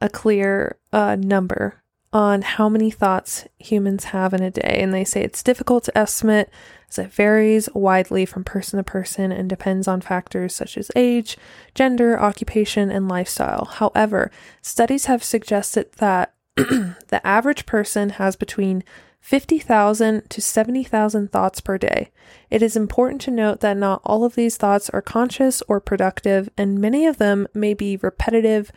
a 0.00 0.08
clear 0.08 0.78
uh, 0.94 1.16
number 1.16 1.82
on 2.10 2.40
how 2.40 2.66
many 2.70 2.90
thoughts 2.90 3.46
humans 3.58 4.04
have 4.04 4.32
in 4.32 4.42
a 4.42 4.50
day. 4.50 4.78
And 4.80 4.94
they 4.94 5.04
say 5.04 5.22
it's 5.22 5.42
difficult 5.42 5.84
to 5.84 5.98
estimate 5.98 6.48
as 6.88 6.98
it 6.98 7.12
varies 7.12 7.68
widely 7.74 8.24
from 8.24 8.44
person 8.44 8.78
to 8.78 8.82
person 8.82 9.30
and 9.30 9.46
depends 9.46 9.86
on 9.86 10.00
factors 10.00 10.54
such 10.54 10.78
as 10.78 10.90
age, 10.96 11.36
gender, 11.74 12.18
occupation, 12.18 12.90
and 12.90 13.08
lifestyle. 13.08 13.66
However, 13.66 14.30
studies 14.62 15.04
have 15.04 15.22
suggested 15.22 15.92
that 15.98 16.32
the 16.56 17.20
average 17.24 17.66
person 17.66 18.08
has 18.08 18.36
between 18.36 18.84
50,000 19.20 20.30
to 20.30 20.40
70,000 20.40 21.30
thoughts 21.30 21.60
per 21.60 21.76
day. 21.76 22.10
It 22.50 22.62
is 22.62 22.76
important 22.76 23.20
to 23.22 23.30
note 23.30 23.60
that 23.60 23.76
not 23.76 24.00
all 24.04 24.24
of 24.24 24.34
these 24.34 24.56
thoughts 24.56 24.88
are 24.90 25.02
conscious 25.02 25.62
or 25.68 25.80
productive, 25.80 26.48
and 26.56 26.78
many 26.78 27.06
of 27.06 27.18
them 27.18 27.46
may 27.52 27.74
be 27.74 27.96
repetitive 27.96 28.70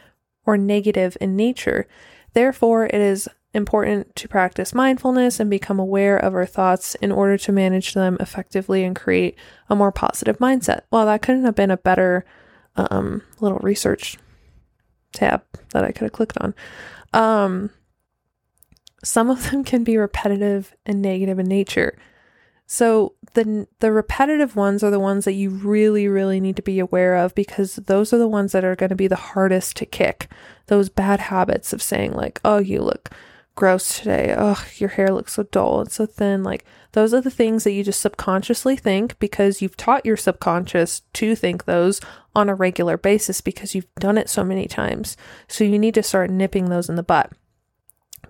or 0.46 0.58
negative 0.58 1.18
in 1.22 1.36
nature. 1.36 1.88
Therefore, 2.34 2.86
it 2.86 2.96
is 2.96 3.30
important 3.54 4.16
to 4.16 4.28
practice 4.28 4.74
mindfulness 4.74 5.40
and 5.40 5.50
become 5.50 5.80
aware 5.80 6.18
of 6.18 6.34
our 6.34 6.46
thoughts 6.46 6.96
in 6.96 7.12
order 7.12 7.38
to 7.38 7.52
manage 7.52 7.94
them 7.94 8.18
effectively 8.20 8.84
and 8.84 8.96
create 8.96 9.38
a 9.70 9.76
more 9.76 9.92
positive 9.92 10.38
mindset. 10.40 10.82
Well, 10.90 11.06
that 11.06 11.22
couldn't 11.22 11.44
have 11.44 11.56
been 11.56 11.72
a 11.72 11.78
better 11.78 12.26
um, 12.76 13.24
little 13.40 13.60
research 13.60 14.18
tab 15.14 15.44
that 15.72 15.84
I 15.84 15.92
could 15.92 16.04
have 16.04 16.14
clicked 16.14 16.38
on. 16.38 16.56
Um, 17.14 17.72
some 19.04 19.30
of 19.30 19.50
them 19.50 19.64
can 19.64 19.84
be 19.84 19.98
repetitive 19.98 20.76
and 20.86 21.02
negative 21.02 21.40
in 21.40 21.48
nature. 21.48 21.98
So 22.68 23.16
the 23.34 23.68
the 23.82 23.92
repetitive 23.92 24.56
ones 24.56 24.82
are 24.82 24.92
the 24.92 25.00
ones 25.00 25.26
that 25.26 25.34
you 25.34 25.50
really 25.50 26.08
really 26.08 26.40
need 26.40 26.56
to 26.56 26.62
be 26.62 26.80
aware 26.80 27.18
of 27.18 27.36
because 27.36 27.76
those 27.76 28.14
are 28.14 28.18
the 28.18 28.30
ones 28.30 28.54
that 28.54 28.64
are 28.64 28.78
going 28.78 28.92
to 28.92 28.96
be 28.96 29.08
the 29.08 29.16
hardest 29.18 29.76
to 29.78 29.86
kick. 29.86 30.32
Those 30.68 30.88
bad 30.88 31.20
habits 31.20 31.74
of 31.74 31.82
saying 31.82 32.14
like, 32.14 32.40
"Oh, 32.46 32.60
you 32.60 32.82
look 32.82 33.10
gross 33.56 34.00
today. 34.00 34.34
Oh, 34.38 34.66
your 34.78 34.88
hair 34.88 35.10
looks 35.10 35.34
so 35.34 35.44
dull 35.44 35.82
and 35.82 35.92
so 35.92 36.06
thin." 36.06 36.44
Like 36.44 36.64
those 36.94 37.14
are 37.14 37.20
the 37.20 37.30
things 37.30 37.66
that 37.66 37.74
you 37.74 37.84
just 37.84 38.00
subconsciously 38.00 38.78
think 38.78 39.20
because 39.20 39.62
you've 39.62 39.76
taught 39.76 40.06
your 40.06 40.16
subconscious 40.16 41.02
to 41.12 41.36
think 41.36 41.66
those 41.66 42.00
on 42.34 42.48
a 42.48 42.56
regular 42.56 42.98
basis 42.98 43.42
because 43.42 43.76
you've 43.76 43.94
done 43.96 44.18
it 44.18 44.30
so 44.30 44.46
many 44.46 44.68
times. 44.70 45.18
So 45.50 45.66
you 45.66 45.78
need 45.78 45.96
to 45.96 46.04
start 46.04 46.30
nipping 46.30 46.70
those 46.70 46.88
in 46.88 46.96
the 46.96 47.04
butt. 47.04 47.34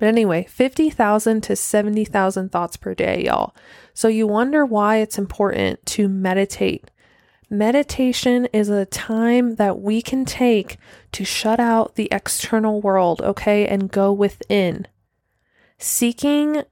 But 0.02 0.08
anyway, 0.08 0.48
50,000 0.50 1.42
to 1.42 1.56
70,000 1.56 2.52
thoughts 2.52 2.76
per 2.76 2.96
day, 2.96 3.26
y'all. 3.26 3.56
So 3.94 4.08
you 4.08 4.26
wonder 4.26 4.66
why 4.66 4.96
it's 4.96 5.20
important 5.20 5.86
to 5.86 6.10
meditate. 6.10 6.90
Meditation 7.52 8.48
is 8.52 8.68
a 8.68 8.88
time 8.88 9.58
that 9.58 9.80
we 9.80 10.02
can 10.02 10.26
take 10.26 10.80
to 11.12 11.24
shut 11.24 11.60
out 11.60 11.94
the 11.94 12.08
external 12.12 12.82
world, 12.82 13.22
okay, 13.22 13.68
and 13.68 13.92
go 13.92 14.12
within. 14.12 14.88
Seeking 15.78 16.64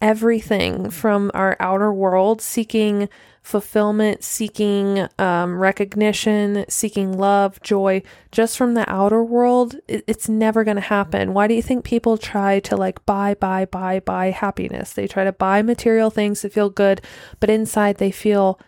everything 0.00 0.90
from 0.90 1.30
our 1.34 1.56
outer 1.60 1.92
world, 1.92 2.42
seeking 2.42 3.08
fulfillment, 3.42 4.24
seeking 4.24 5.06
um, 5.18 5.58
recognition, 5.58 6.64
seeking 6.68 7.16
love, 7.16 7.60
joy, 7.62 8.02
just 8.32 8.56
from 8.56 8.72
the 8.72 8.90
outer 8.90 9.22
world, 9.22 9.76
it, 9.86 10.02
it's 10.06 10.28
never 10.28 10.64
going 10.64 10.76
to 10.76 10.80
happen. 10.80 11.34
Why 11.34 11.46
do 11.46 11.54
you 11.54 11.62
think 11.62 11.84
people 11.84 12.16
try 12.16 12.60
to 12.60 12.76
like 12.76 13.04
buy, 13.04 13.34
buy, 13.34 13.66
buy, 13.66 14.00
buy 14.00 14.30
happiness? 14.30 14.94
They 14.94 15.06
try 15.06 15.24
to 15.24 15.32
buy 15.32 15.60
material 15.60 16.08
things 16.10 16.40
to 16.40 16.48
feel 16.48 16.70
good, 16.70 17.02
but 17.38 17.50
inside 17.50 17.98
they 17.98 18.10
feel 18.10 18.58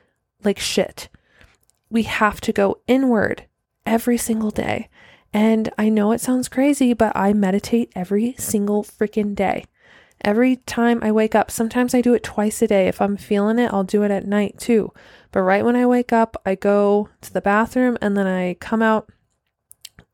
like 0.45 0.59
shit. 0.59 1.09
We 1.88 2.02
have 2.02 2.40
to 2.42 2.52
go 2.52 2.80
inward 2.87 3.47
every 3.87 4.18
single 4.18 4.50
day. 4.50 4.90
And 5.33 5.71
I 5.78 5.88
know 5.88 6.12
it 6.12 6.21
sounds 6.21 6.49
crazy, 6.49 6.92
but 6.92 7.12
I 7.16 7.33
meditate 7.33 7.92
every 7.95 8.35
single 8.38 8.83
freaking 8.83 9.35
day. 9.35 9.64
Every 10.23 10.57
time 10.57 11.01
I 11.03 11.13
wake 11.13 11.35
up, 11.35 11.51
sometimes 11.51 11.95
I 11.95 12.01
do 12.01 12.15
it 12.15 12.23
twice 12.23 12.63
a 12.63 12.67
day. 12.67 12.89
If 12.89 13.01
I'm 13.01 13.17
feeling 13.17 13.59
it, 13.59 13.73
I'll 13.73 13.85
do 13.85 14.03
it 14.03 14.11
at 14.11 14.27
night 14.27 14.59
too. 14.59 14.93
But 15.31 15.43
right 15.43 15.65
when 15.65 15.77
I 15.77 15.87
wake 15.87 16.13
up, 16.13 16.37
I 16.47 16.55
go 16.55 17.09
to 17.21 17.33
the 17.33 17.41
bathroom 17.41 17.99
and 18.01 18.17
then 18.17 18.27
I 18.27 18.55
come 18.55 18.83
out, 18.83 19.11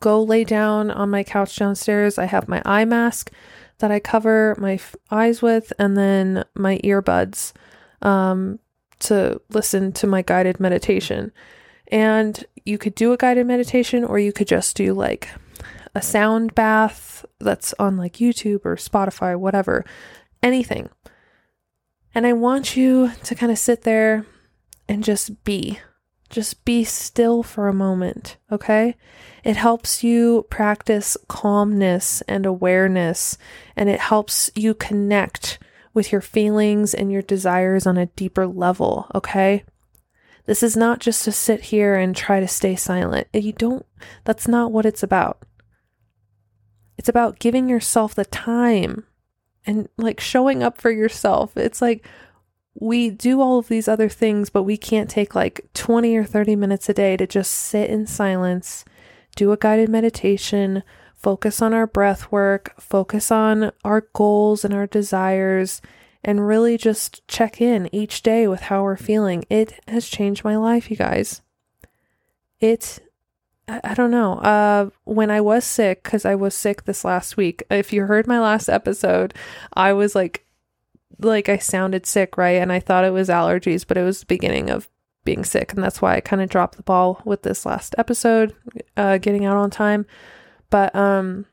go 0.00 0.22
lay 0.22 0.44
down 0.44 0.90
on 0.90 1.10
my 1.10 1.22
couch 1.22 1.56
downstairs. 1.56 2.18
I 2.18 2.24
have 2.24 2.48
my 2.48 2.60
eye 2.64 2.84
mask 2.84 3.30
that 3.78 3.90
I 3.90 4.00
cover 4.00 4.56
my 4.58 4.74
f- 4.74 4.96
eyes 5.10 5.42
with 5.42 5.72
and 5.78 5.96
then 5.96 6.44
my 6.54 6.78
earbuds 6.78 7.52
um, 8.02 8.58
to 9.00 9.40
listen 9.50 9.92
to 9.92 10.06
my 10.06 10.22
guided 10.22 10.60
meditation. 10.60 11.32
And 11.88 12.44
you 12.64 12.78
could 12.78 12.94
do 12.94 13.12
a 13.12 13.16
guided 13.16 13.46
meditation 13.46 14.04
or 14.04 14.18
you 14.18 14.32
could 14.32 14.48
just 14.48 14.76
do 14.76 14.94
like 14.94 15.28
a 15.94 16.02
sound 16.02 16.54
bath 16.54 17.24
that's 17.38 17.74
on 17.78 17.96
like 17.96 18.14
YouTube 18.14 18.64
or 18.64 18.76
Spotify, 18.76 19.38
whatever, 19.38 19.84
anything. 20.42 20.88
And 22.14 22.26
I 22.26 22.32
want 22.32 22.76
you 22.76 23.12
to 23.24 23.34
kind 23.34 23.52
of 23.52 23.58
sit 23.58 23.82
there 23.82 24.26
and 24.88 25.04
just 25.04 25.44
be. 25.44 25.80
Just 26.30 26.64
be 26.64 26.82
still 26.82 27.42
for 27.42 27.68
a 27.68 27.74
moment, 27.74 28.38
okay? 28.50 28.96
It 29.44 29.56
helps 29.56 30.02
you 30.02 30.46
practice 30.48 31.16
calmness 31.28 32.22
and 32.22 32.46
awareness, 32.46 33.36
and 33.76 33.90
it 33.90 34.00
helps 34.00 34.50
you 34.54 34.72
connect 34.72 35.58
with 35.92 36.10
your 36.10 36.22
feelings 36.22 36.94
and 36.94 37.12
your 37.12 37.20
desires 37.20 37.86
on 37.86 37.98
a 37.98 38.06
deeper 38.06 38.46
level, 38.46 39.10
okay? 39.14 39.64
This 40.46 40.62
is 40.62 40.74
not 40.74 41.00
just 41.00 41.22
to 41.24 41.32
sit 41.32 41.64
here 41.64 41.96
and 41.96 42.16
try 42.16 42.40
to 42.40 42.48
stay 42.48 42.76
silent. 42.76 43.28
You 43.34 43.52
don't, 43.52 43.84
that's 44.24 44.48
not 44.48 44.72
what 44.72 44.86
it's 44.86 45.02
about. 45.02 45.38
It's 46.98 47.08
about 47.08 47.38
giving 47.38 47.68
yourself 47.68 48.14
the 48.14 48.24
time 48.24 49.04
and 49.66 49.88
like 49.96 50.20
showing 50.20 50.62
up 50.62 50.80
for 50.80 50.90
yourself. 50.90 51.56
It's 51.56 51.82
like 51.82 52.06
we 52.74 53.10
do 53.10 53.40
all 53.40 53.58
of 53.58 53.68
these 53.68 53.88
other 53.88 54.08
things, 54.08 54.50
but 54.50 54.62
we 54.62 54.76
can't 54.76 55.10
take 55.10 55.34
like 55.34 55.66
20 55.74 56.16
or 56.16 56.24
30 56.24 56.56
minutes 56.56 56.88
a 56.88 56.94
day 56.94 57.16
to 57.16 57.26
just 57.26 57.52
sit 57.52 57.90
in 57.90 58.06
silence, 58.06 58.84
do 59.36 59.52
a 59.52 59.56
guided 59.56 59.88
meditation, 59.88 60.82
focus 61.14 61.62
on 61.62 61.72
our 61.72 61.86
breath 61.86 62.32
work, 62.32 62.74
focus 62.80 63.30
on 63.30 63.72
our 63.84 64.08
goals 64.12 64.64
and 64.64 64.74
our 64.74 64.86
desires, 64.86 65.80
and 66.24 66.46
really 66.46 66.76
just 66.76 67.26
check 67.28 67.60
in 67.60 67.92
each 67.94 68.22
day 68.22 68.46
with 68.46 68.62
how 68.62 68.82
we're 68.82 68.96
feeling. 68.96 69.44
It 69.50 69.80
has 69.88 70.08
changed 70.08 70.44
my 70.44 70.56
life, 70.56 70.90
you 70.90 70.96
guys. 70.96 71.42
It 72.60 73.00
I, 73.82 73.94
don't 73.94 74.10
know. 74.10 74.34
Uh, 74.34 74.90
when 75.04 75.30
I 75.30 75.40
was 75.40 75.64
sick, 75.64 76.02
because 76.02 76.24
I 76.24 76.34
was 76.34 76.54
sick 76.54 76.84
this 76.84 77.04
last 77.04 77.36
week. 77.36 77.62
If 77.70 77.92
you 77.92 78.04
heard 78.04 78.26
my 78.26 78.40
last 78.40 78.68
episode, 78.68 79.34
I 79.74 79.92
was 79.92 80.14
like, 80.14 80.46
like 81.18 81.48
I 81.48 81.58
sounded 81.58 82.06
sick, 82.06 82.36
right? 82.36 82.60
And 82.60 82.72
I 82.72 82.80
thought 82.80 83.04
it 83.04 83.12
was 83.12 83.28
allergies, 83.28 83.86
but 83.86 83.96
it 83.96 84.02
was 84.02 84.20
the 84.20 84.26
beginning 84.26 84.70
of 84.70 84.88
being 85.24 85.44
sick, 85.44 85.72
and 85.72 85.82
that's 85.82 86.02
why 86.02 86.16
I 86.16 86.20
kind 86.20 86.42
of 86.42 86.48
dropped 86.48 86.76
the 86.76 86.82
ball 86.82 87.22
with 87.24 87.42
this 87.42 87.64
last 87.64 87.94
episode, 87.96 88.54
uh, 88.96 89.18
getting 89.18 89.44
out 89.44 89.56
on 89.56 89.70
time. 89.70 90.04
But 90.68 90.94
um, 90.96 91.46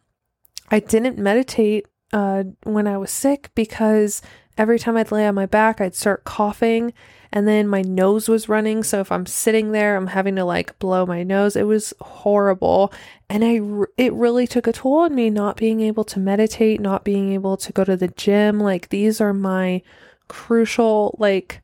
I 0.72 0.80
didn't 0.80 1.18
meditate 1.18 1.88
uh 2.12 2.44
when 2.64 2.88
I 2.88 2.98
was 2.98 3.12
sick 3.12 3.52
because 3.54 4.24
every 4.60 4.78
time 4.78 4.98
I'd 4.98 5.12
lay 5.12 5.26
on 5.26 5.36
my 5.36 5.46
back, 5.46 5.80
I'd 5.80 5.96
start 5.96 6.26
coughing 6.26 6.94
and 7.32 7.48
then 7.48 7.68
my 7.68 7.82
nose 7.82 8.28
was 8.28 8.50
running. 8.50 8.84
So 8.84 9.00
if 9.00 9.10
I'm 9.10 9.26
sitting 9.26 9.72
there, 9.72 9.96
I'm 9.96 10.08
having 10.08 10.36
to 10.36 10.44
like 10.44 10.78
blow 10.80 11.06
my 11.06 11.24
nose. 11.24 11.56
It 11.56 11.64
was 11.64 11.94
horrible. 12.02 12.92
And 13.30 13.46
I, 13.46 13.62
it 13.98 14.12
really 14.14 14.48
took 14.48 14.68
a 14.68 14.74
toll 14.74 15.00
on 15.00 15.16
me 15.16 15.30
not 15.30 15.56
being 15.56 15.80
able 15.80 16.04
to 16.06 16.20
meditate, 16.20 16.82
not 16.82 17.06
being 17.06 17.32
able 17.32 17.56
to 17.56 17.72
go 17.72 17.86
to 17.86 17.96
the 17.96 18.10
gym. 18.10 18.60
Like 18.60 18.90
these 18.90 19.22
are 19.22 19.34
my 19.34 19.82
crucial, 20.28 21.16
like, 21.18 21.62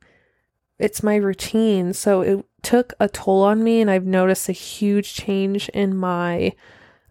it's 0.78 1.02
my 1.02 1.16
routine. 1.16 1.92
So 1.92 2.22
it 2.22 2.46
took 2.62 2.94
a 2.98 3.08
toll 3.08 3.42
on 3.42 3.62
me. 3.62 3.82
And 3.82 3.90
I've 3.90 4.06
noticed 4.06 4.48
a 4.48 4.52
huge 4.52 5.14
change 5.14 5.68
in 5.70 5.96
my 5.96 6.54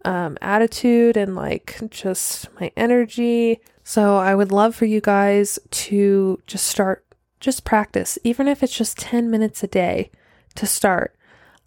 um, 0.04 0.38
attitude 0.42 1.16
and 1.16 1.36
like 1.36 1.78
just 1.90 2.50
my 2.60 2.72
energy. 2.76 3.60
So 3.88 4.18
I 4.18 4.34
would 4.34 4.52
love 4.52 4.76
for 4.76 4.86
you 4.86 5.00
guys 5.00 5.60
to 5.70 6.42
just 6.48 6.66
start 6.66 7.06
just 7.40 7.64
practice, 7.64 8.18
even 8.24 8.48
if 8.48 8.64
it's 8.64 8.76
just 8.76 8.98
10 8.98 9.30
minutes 9.30 9.62
a 9.62 9.68
day 9.68 10.10
to 10.56 10.66
start. 10.66 11.16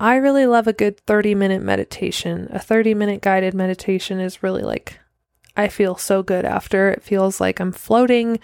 I 0.00 0.16
really 0.16 0.44
love 0.44 0.66
a 0.66 0.72
good 0.72 0.98
30 0.98 1.36
minute 1.36 1.62
meditation. 1.62 2.48
A 2.50 2.58
30 2.58 2.92
minute 2.94 3.20
guided 3.20 3.54
meditation 3.54 4.18
is 4.18 4.42
really 4.42 4.62
like, 4.62 4.98
I 5.56 5.68
feel 5.68 5.94
so 5.96 6.24
good 6.24 6.44
after. 6.44 6.90
It 6.90 7.04
feels 7.04 7.40
like 7.40 7.60
I'm 7.60 7.70
floating 7.70 8.40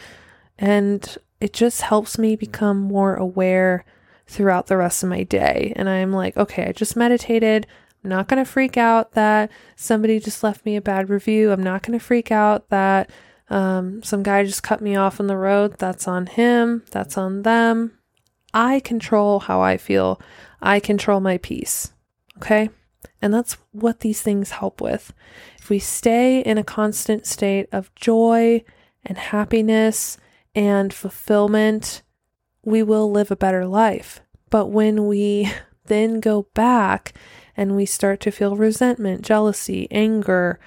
and 0.57 1.19
it 1.41 1.53
just 1.53 1.83
helps 1.83 2.17
me 2.17 2.37
become 2.37 2.79
more 2.79 3.17
aware 3.17 3.85
throughout 4.29 4.69
the 4.69 4.77
rest 4.77 5.03
of 5.03 5.09
my 5.09 5.25
day. 5.25 5.73
And 5.75 5.89
I'm 5.89 6.13
like, 6.13 6.37
okay, 6.37 6.69
I 6.69 6.73
just 6.73 6.95
meditated. 6.95 7.67
I'm 8.05 8.11
not 8.11 8.29
going 8.29 8.43
to 8.43 8.49
freak 8.49 8.77
out 8.77 9.13
that 9.13 9.51
somebody 9.75 10.21
just 10.21 10.45
left 10.45 10.65
me 10.65 10.77
a 10.77 10.81
bad 10.81 11.11
review. 11.11 11.51
I'm 11.51 11.63
not 11.63 11.83
going 11.83 11.99
to 11.99 12.05
freak 12.05 12.31
out 12.31 12.69
that 12.69 13.11
um, 13.51 14.03
some 14.03 14.23
guy 14.23 14.45
just 14.45 14.63
cut 14.63 14.81
me 14.81 14.97
off 14.97 15.21
on 15.21 15.27
the 15.27 15.37
road. 15.37 15.79
That's 15.79 16.09
on 16.09 16.27
him. 16.27 16.83
That's 16.91 17.19
on 17.19 17.43
them. 17.43 17.93
I 18.53 18.81
control 18.81 19.41
how 19.41 19.61
I 19.61 19.77
feel. 19.77 20.21
I 20.63 20.81
control 20.81 21.21
my 21.21 21.39
peace. 21.39 21.93
Okay. 22.39 22.71
And 23.21 23.33
that's 23.33 23.57
what 23.73 24.01
these 24.01 24.23
things 24.23 24.53
help 24.53 24.81
with. 24.81 25.13
If 25.61 25.71
we 25.71 25.79
stay 25.79 26.41
in 26.41 26.59
a 26.59 26.65
constant 26.65 27.27
state 27.27 27.69
of 27.73 27.95
joy 27.95 28.65
and 29.05 29.19
happiness 29.19 30.17
and 30.55 30.93
fulfillment, 30.93 32.03
we 32.65 32.83
will 32.83 33.11
live 33.11 33.31
a 33.31 33.37
better 33.37 33.67
life. 33.67 34.21
But 34.51 34.67
when 34.67 35.07
we 35.07 35.51
then 35.87 36.21
go 36.21 36.43
back 36.55 37.13
and 37.57 37.77
we 37.77 37.87
start 37.87 38.21
to 38.21 38.31
feel 38.31 38.57
resentment, 38.57 39.23
jealousy, 39.23 39.87
anger, 39.91 40.59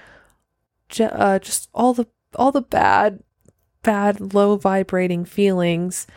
je- 0.90 1.06
uh, 1.06 1.40
just 1.40 1.70
all 1.74 1.94
the 1.94 2.08
all 2.36 2.52
the 2.52 2.62
bad 2.62 3.24
bad, 3.88 4.34
low 4.34 4.58
vibrating 4.58 5.24
feelings, 5.24 6.08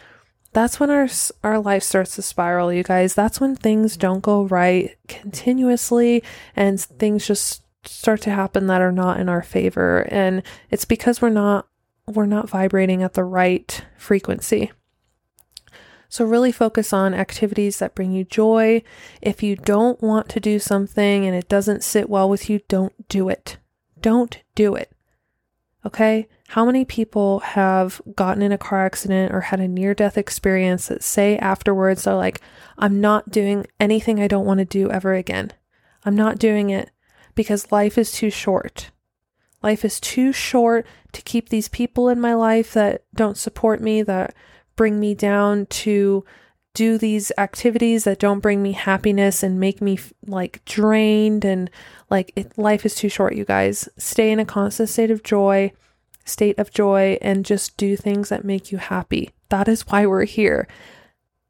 that's 0.53 0.81
when 0.81 0.91
our 0.91 1.09
our 1.45 1.61
life 1.61 1.85
starts 1.85 2.17
to 2.17 2.23
spiral, 2.23 2.73
you 2.73 2.83
guys. 2.83 3.15
That's 3.15 3.41
when 3.41 3.55
things 3.55 3.97
don't 3.97 4.23
go 4.23 4.43
right 4.43 4.97
continuously 5.07 6.25
and 6.57 6.81
things 6.81 7.27
just 7.27 7.63
start 7.85 8.21
to 8.23 8.31
happen 8.31 8.67
that 8.67 8.83
are 8.83 8.93
not 8.93 9.19
in 9.21 9.29
our 9.29 9.43
favor 9.43 10.07
and 10.11 10.43
it's 10.69 10.85
because 10.85 11.23
we're 11.23 11.31
not 11.31 11.67
we're 12.07 12.27
not 12.27 12.51
vibrating 12.51 13.03
at 13.03 13.15
the 13.15 13.25
right 13.25 13.85
frequency. 13.97 14.73
So, 16.09 16.25
really 16.25 16.51
focus 16.51 16.93
on 16.93 17.15
activities 17.15 17.79
that 17.79 17.95
bring 17.95 18.11
you 18.11 18.25
joy. 18.25 18.83
If 19.23 19.45
you 19.45 19.55
don't 19.55 20.03
want 20.03 20.29
to 20.31 20.41
do 20.41 20.59
something 20.59 21.25
and 21.25 21.37
it 21.37 21.49
doesn't 21.49 21.85
sit 21.85 22.11
well 22.11 22.29
with 22.29 22.51
you, 22.51 22.61
don't 22.67 23.09
do 23.09 23.29
it. 23.29 23.59
Don't 24.01 24.43
do 24.57 24.75
it. 24.75 24.91
Okay? 25.85 26.29
How 26.49 26.65
many 26.65 26.85
people 26.85 27.41
have 27.41 28.03
gotten 28.15 28.43
in 28.43 28.53
a 28.53 28.59
car 28.59 28.85
accident 28.85 29.33
or 29.33 29.41
had 29.41 29.61
a 29.61 29.69
near 29.69 29.95
death 29.95 30.19
experience 30.19 30.89
that 30.89 31.03
say 31.03 31.39
afterwards, 31.39 32.05
they're 32.05 32.15
like, 32.15 32.41
I'm 32.79 33.01
not 33.01 33.31
doing 33.31 33.67
anything 33.79 34.21
I 34.21 34.29
don't 34.29 34.47
want 34.47 34.59
to 34.59 34.65
do 34.65 34.91
ever 34.91 35.15
again. 35.15 35.53
I'm 36.05 36.17
not 36.17 36.39
doing 36.39 36.71
it 36.71 36.91
because 37.35 37.73
life 37.73 37.97
is 37.97 38.13
too 38.13 38.31
short. 38.31 38.91
Life 39.63 39.85
is 39.85 40.01
too 40.01 40.33
short 40.33 40.87
to 41.13 41.23
keep 41.23 41.49
these 41.49 41.69
people 41.69 42.09
in 42.09 42.21
my 42.21 42.35
life 42.35 42.73
that 42.73 43.05
don't 43.15 43.37
support 43.37 43.81
me, 43.81 44.03
that 44.03 44.35
bring 44.77 44.99
me 44.99 45.15
down 45.15 45.67
to 45.67 46.25
do 46.75 46.99
these 46.99 47.33
activities 47.37 48.05
that 48.05 48.19
don't 48.19 48.41
bring 48.41 48.63
me 48.63 48.73
happiness 48.73 49.43
and 49.43 49.59
make 49.59 49.81
me 49.81 49.99
like 50.27 50.65
drained 50.65 51.45
and 51.45 51.71
like 52.11 52.33
it, 52.37 52.57
life 52.57 52.87
is 52.87 52.95
too 52.95 53.09
short 53.09 53.35
you 53.35 53.45
guys 53.45 53.89
stay 53.97 54.31
in 54.31 54.39
a 54.39 54.45
constant 54.45 54.89
state 54.89 55.11
of 55.11 55.23
joy 55.23 55.73
state 56.25 56.59
of 56.59 56.71
joy 56.71 57.19
and 57.21 57.45
just 57.45 57.77
do 57.77 57.97
things 57.97 58.29
that 58.29 58.45
make 58.45 58.73
you 58.73 58.79
happy. 58.79 59.31
That 59.49 59.69
is 59.69 59.83
why 59.83 60.07
we're 60.07 60.25
here. 60.25 60.69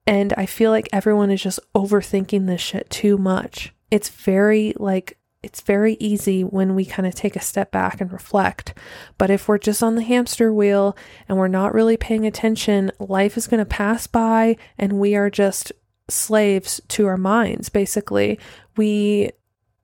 And 0.06 0.32
I 0.36 0.46
feel 0.46 0.70
like 0.70 0.88
everyone 0.92 1.30
is 1.30 1.42
just 1.42 1.60
overthinking 1.74 2.46
this 2.46 2.60
shit 2.60 2.88
too 2.90 3.18
much. 3.18 3.72
It's 3.90 4.08
very 4.08 4.72
like 4.76 5.18
it's 5.42 5.62
very 5.62 5.96
easy 6.00 6.44
when 6.44 6.74
we 6.74 6.84
kind 6.84 7.06
of 7.06 7.14
take 7.14 7.34
a 7.34 7.40
step 7.40 7.70
back 7.70 8.00
and 8.00 8.12
reflect. 8.12 8.74
But 9.16 9.30
if 9.30 9.48
we're 9.48 9.58
just 9.58 9.82
on 9.82 9.94
the 9.94 10.02
hamster 10.02 10.52
wheel 10.52 10.96
and 11.28 11.38
we're 11.38 11.48
not 11.48 11.72
really 11.72 11.96
paying 11.96 12.26
attention, 12.26 12.92
life 12.98 13.36
is 13.36 13.46
going 13.46 13.58
to 13.58 13.64
pass 13.64 14.06
by 14.06 14.56
and 14.76 14.94
we 14.94 15.14
are 15.14 15.30
just 15.30 15.72
slaves 16.08 16.80
to 16.88 17.06
our 17.06 17.16
minds, 17.16 17.70
basically. 17.70 18.38
We 18.76 19.30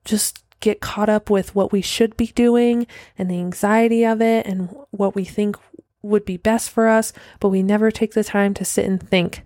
just 0.05 0.43
get 0.59 0.79
caught 0.79 1.09
up 1.09 1.29
with 1.29 1.55
what 1.55 1.71
we 1.71 1.81
should 1.81 2.15
be 2.17 2.27
doing 2.27 2.87
and 3.17 3.29
the 3.29 3.39
anxiety 3.39 4.05
of 4.05 4.21
it 4.21 4.45
and 4.45 4.69
what 4.91 5.15
we 5.15 5.23
think 5.23 5.57
would 6.01 6.25
be 6.25 6.37
best 6.37 6.69
for 6.69 6.87
us, 6.87 7.13
but 7.39 7.49
we 7.49 7.63
never 7.63 7.91
take 7.91 8.13
the 8.13 8.23
time 8.23 8.53
to 8.55 8.65
sit 8.65 8.85
and 8.85 9.01
think. 9.01 9.43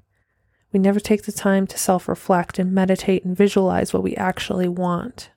We 0.71 0.79
never 0.79 0.99
take 0.99 1.23
the 1.23 1.31
time 1.31 1.67
to 1.67 1.77
self 1.77 2.07
reflect 2.07 2.59
and 2.59 2.71
meditate 2.71 3.25
and 3.25 3.35
visualize 3.35 3.93
what 3.93 4.03
we 4.03 4.15
actually 4.15 4.69
want. 4.69 5.30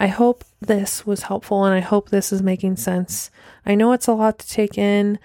I 0.00 0.06
hope 0.06 0.44
this 0.62 1.06
was 1.06 1.24
helpful 1.24 1.64
and 1.64 1.74
I 1.74 1.80
hope 1.80 2.08
this 2.08 2.32
is 2.32 2.42
making 2.42 2.76
sense. 2.76 3.30
I 3.66 3.74
know 3.74 3.92
it's 3.92 4.08
a 4.08 4.14
lot 4.14 4.38
to 4.38 4.48
take 4.48 4.78
in. 4.78 5.18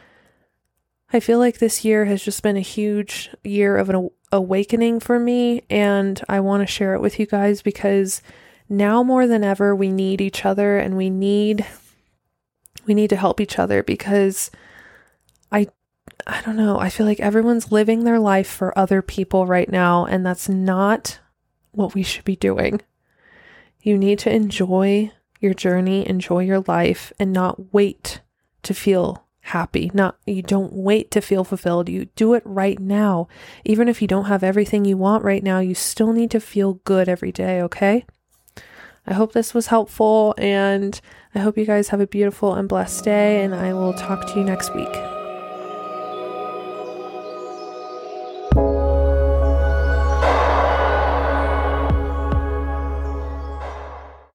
I 1.13 1.21
feel 1.21 1.39
like 1.39 1.59
this 1.59 1.85
year 1.85 2.03
has 2.05 2.21
just 2.21 2.43
been 2.43 2.57
a 2.57 2.61
huge 2.61 3.29
year 3.41 3.77
of 3.77 3.89
an 3.89 4.09
awakening 4.33 4.99
for 4.99 5.17
me, 5.17 5.63
and 5.69 6.21
I 6.27 6.41
want 6.41 6.61
to 6.61 6.67
share 6.67 6.93
it 6.93 6.99
with 6.99 7.19
you 7.19 7.25
guys 7.25 7.61
because 7.61 8.21
now 8.67 9.01
more 9.01 9.27
than 9.27 9.45
ever 9.45 9.73
we 9.73 9.89
need 9.89 10.19
each 10.19 10.43
other 10.43 10.77
and 10.77 10.97
we 10.97 11.09
need 11.09 11.65
we 12.85 12.93
need 12.93 13.11
to 13.11 13.15
help 13.15 13.39
each 13.39 13.57
other 13.57 13.81
because 13.81 14.51
I 15.53 15.69
I 16.27 16.41
don't 16.41 16.57
know, 16.57 16.79
I 16.79 16.89
feel 16.89 17.05
like 17.05 17.21
everyone's 17.21 17.71
living 17.71 18.03
their 18.03 18.19
life 18.19 18.47
for 18.47 18.77
other 18.77 19.01
people 19.01 19.45
right 19.45 19.69
now 19.69 20.05
and 20.05 20.25
that's 20.25 20.49
not 20.49 21.19
what 21.71 21.93
we 21.93 22.03
should 22.03 22.25
be 22.25 22.35
doing. 22.35 22.81
You 23.85 23.99
need 23.99 24.17
to 24.19 24.33
enjoy 24.33 25.11
your 25.39 25.53
journey, 25.53 26.09
enjoy 26.09 26.39
your 26.39 26.61
life 26.61 27.13
and 27.19 27.31
not 27.31 27.71
wait 27.71 28.21
to 28.63 28.73
feel 28.73 29.27
happy. 29.41 29.91
Not 29.93 30.17
you 30.25 30.41
don't 30.41 30.73
wait 30.73 31.11
to 31.11 31.21
feel 31.21 31.43
fulfilled. 31.43 31.87
You 31.87 32.05
do 32.15 32.33
it 32.33 32.41
right 32.45 32.79
now. 32.79 33.27
Even 33.63 33.87
if 33.87 34.01
you 34.01 34.07
don't 34.07 34.25
have 34.25 34.43
everything 34.43 34.85
you 34.85 34.97
want 34.97 35.23
right 35.23 35.43
now, 35.43 35.59
you 35.59 35.75
still 35.75 36.13
need 36.13 36.31
to 36.31 36.39
feel 36.39 36.81
good 36.83 37.07
every 37.07 37.31
day, 37.31 37.61
okay? 37.61 38.07
I 39.05 39.13
hope 39.13 39.33
this 39.33 39.53
was 39.53 39.67
helpful 39.67 40.33
and 40.39 40.99
I 41.35 41.39
hope 41.39 41.55
you 41.55 41.65
guys 41.67 41.89
have 41.89 42.01
a 42.01 42.07
beautiful 42.07 42.55
and 42.55 42.67
blessed 42.67 43.03
day, 43.03 43.43
and 43.43 43.53
I 43.53 43.71
will 43.73 43.93
talk 43.93 44.25
to 44.25 44.39
you 44.39 44.43
next 44.43 44.73
week. 44.73 45.14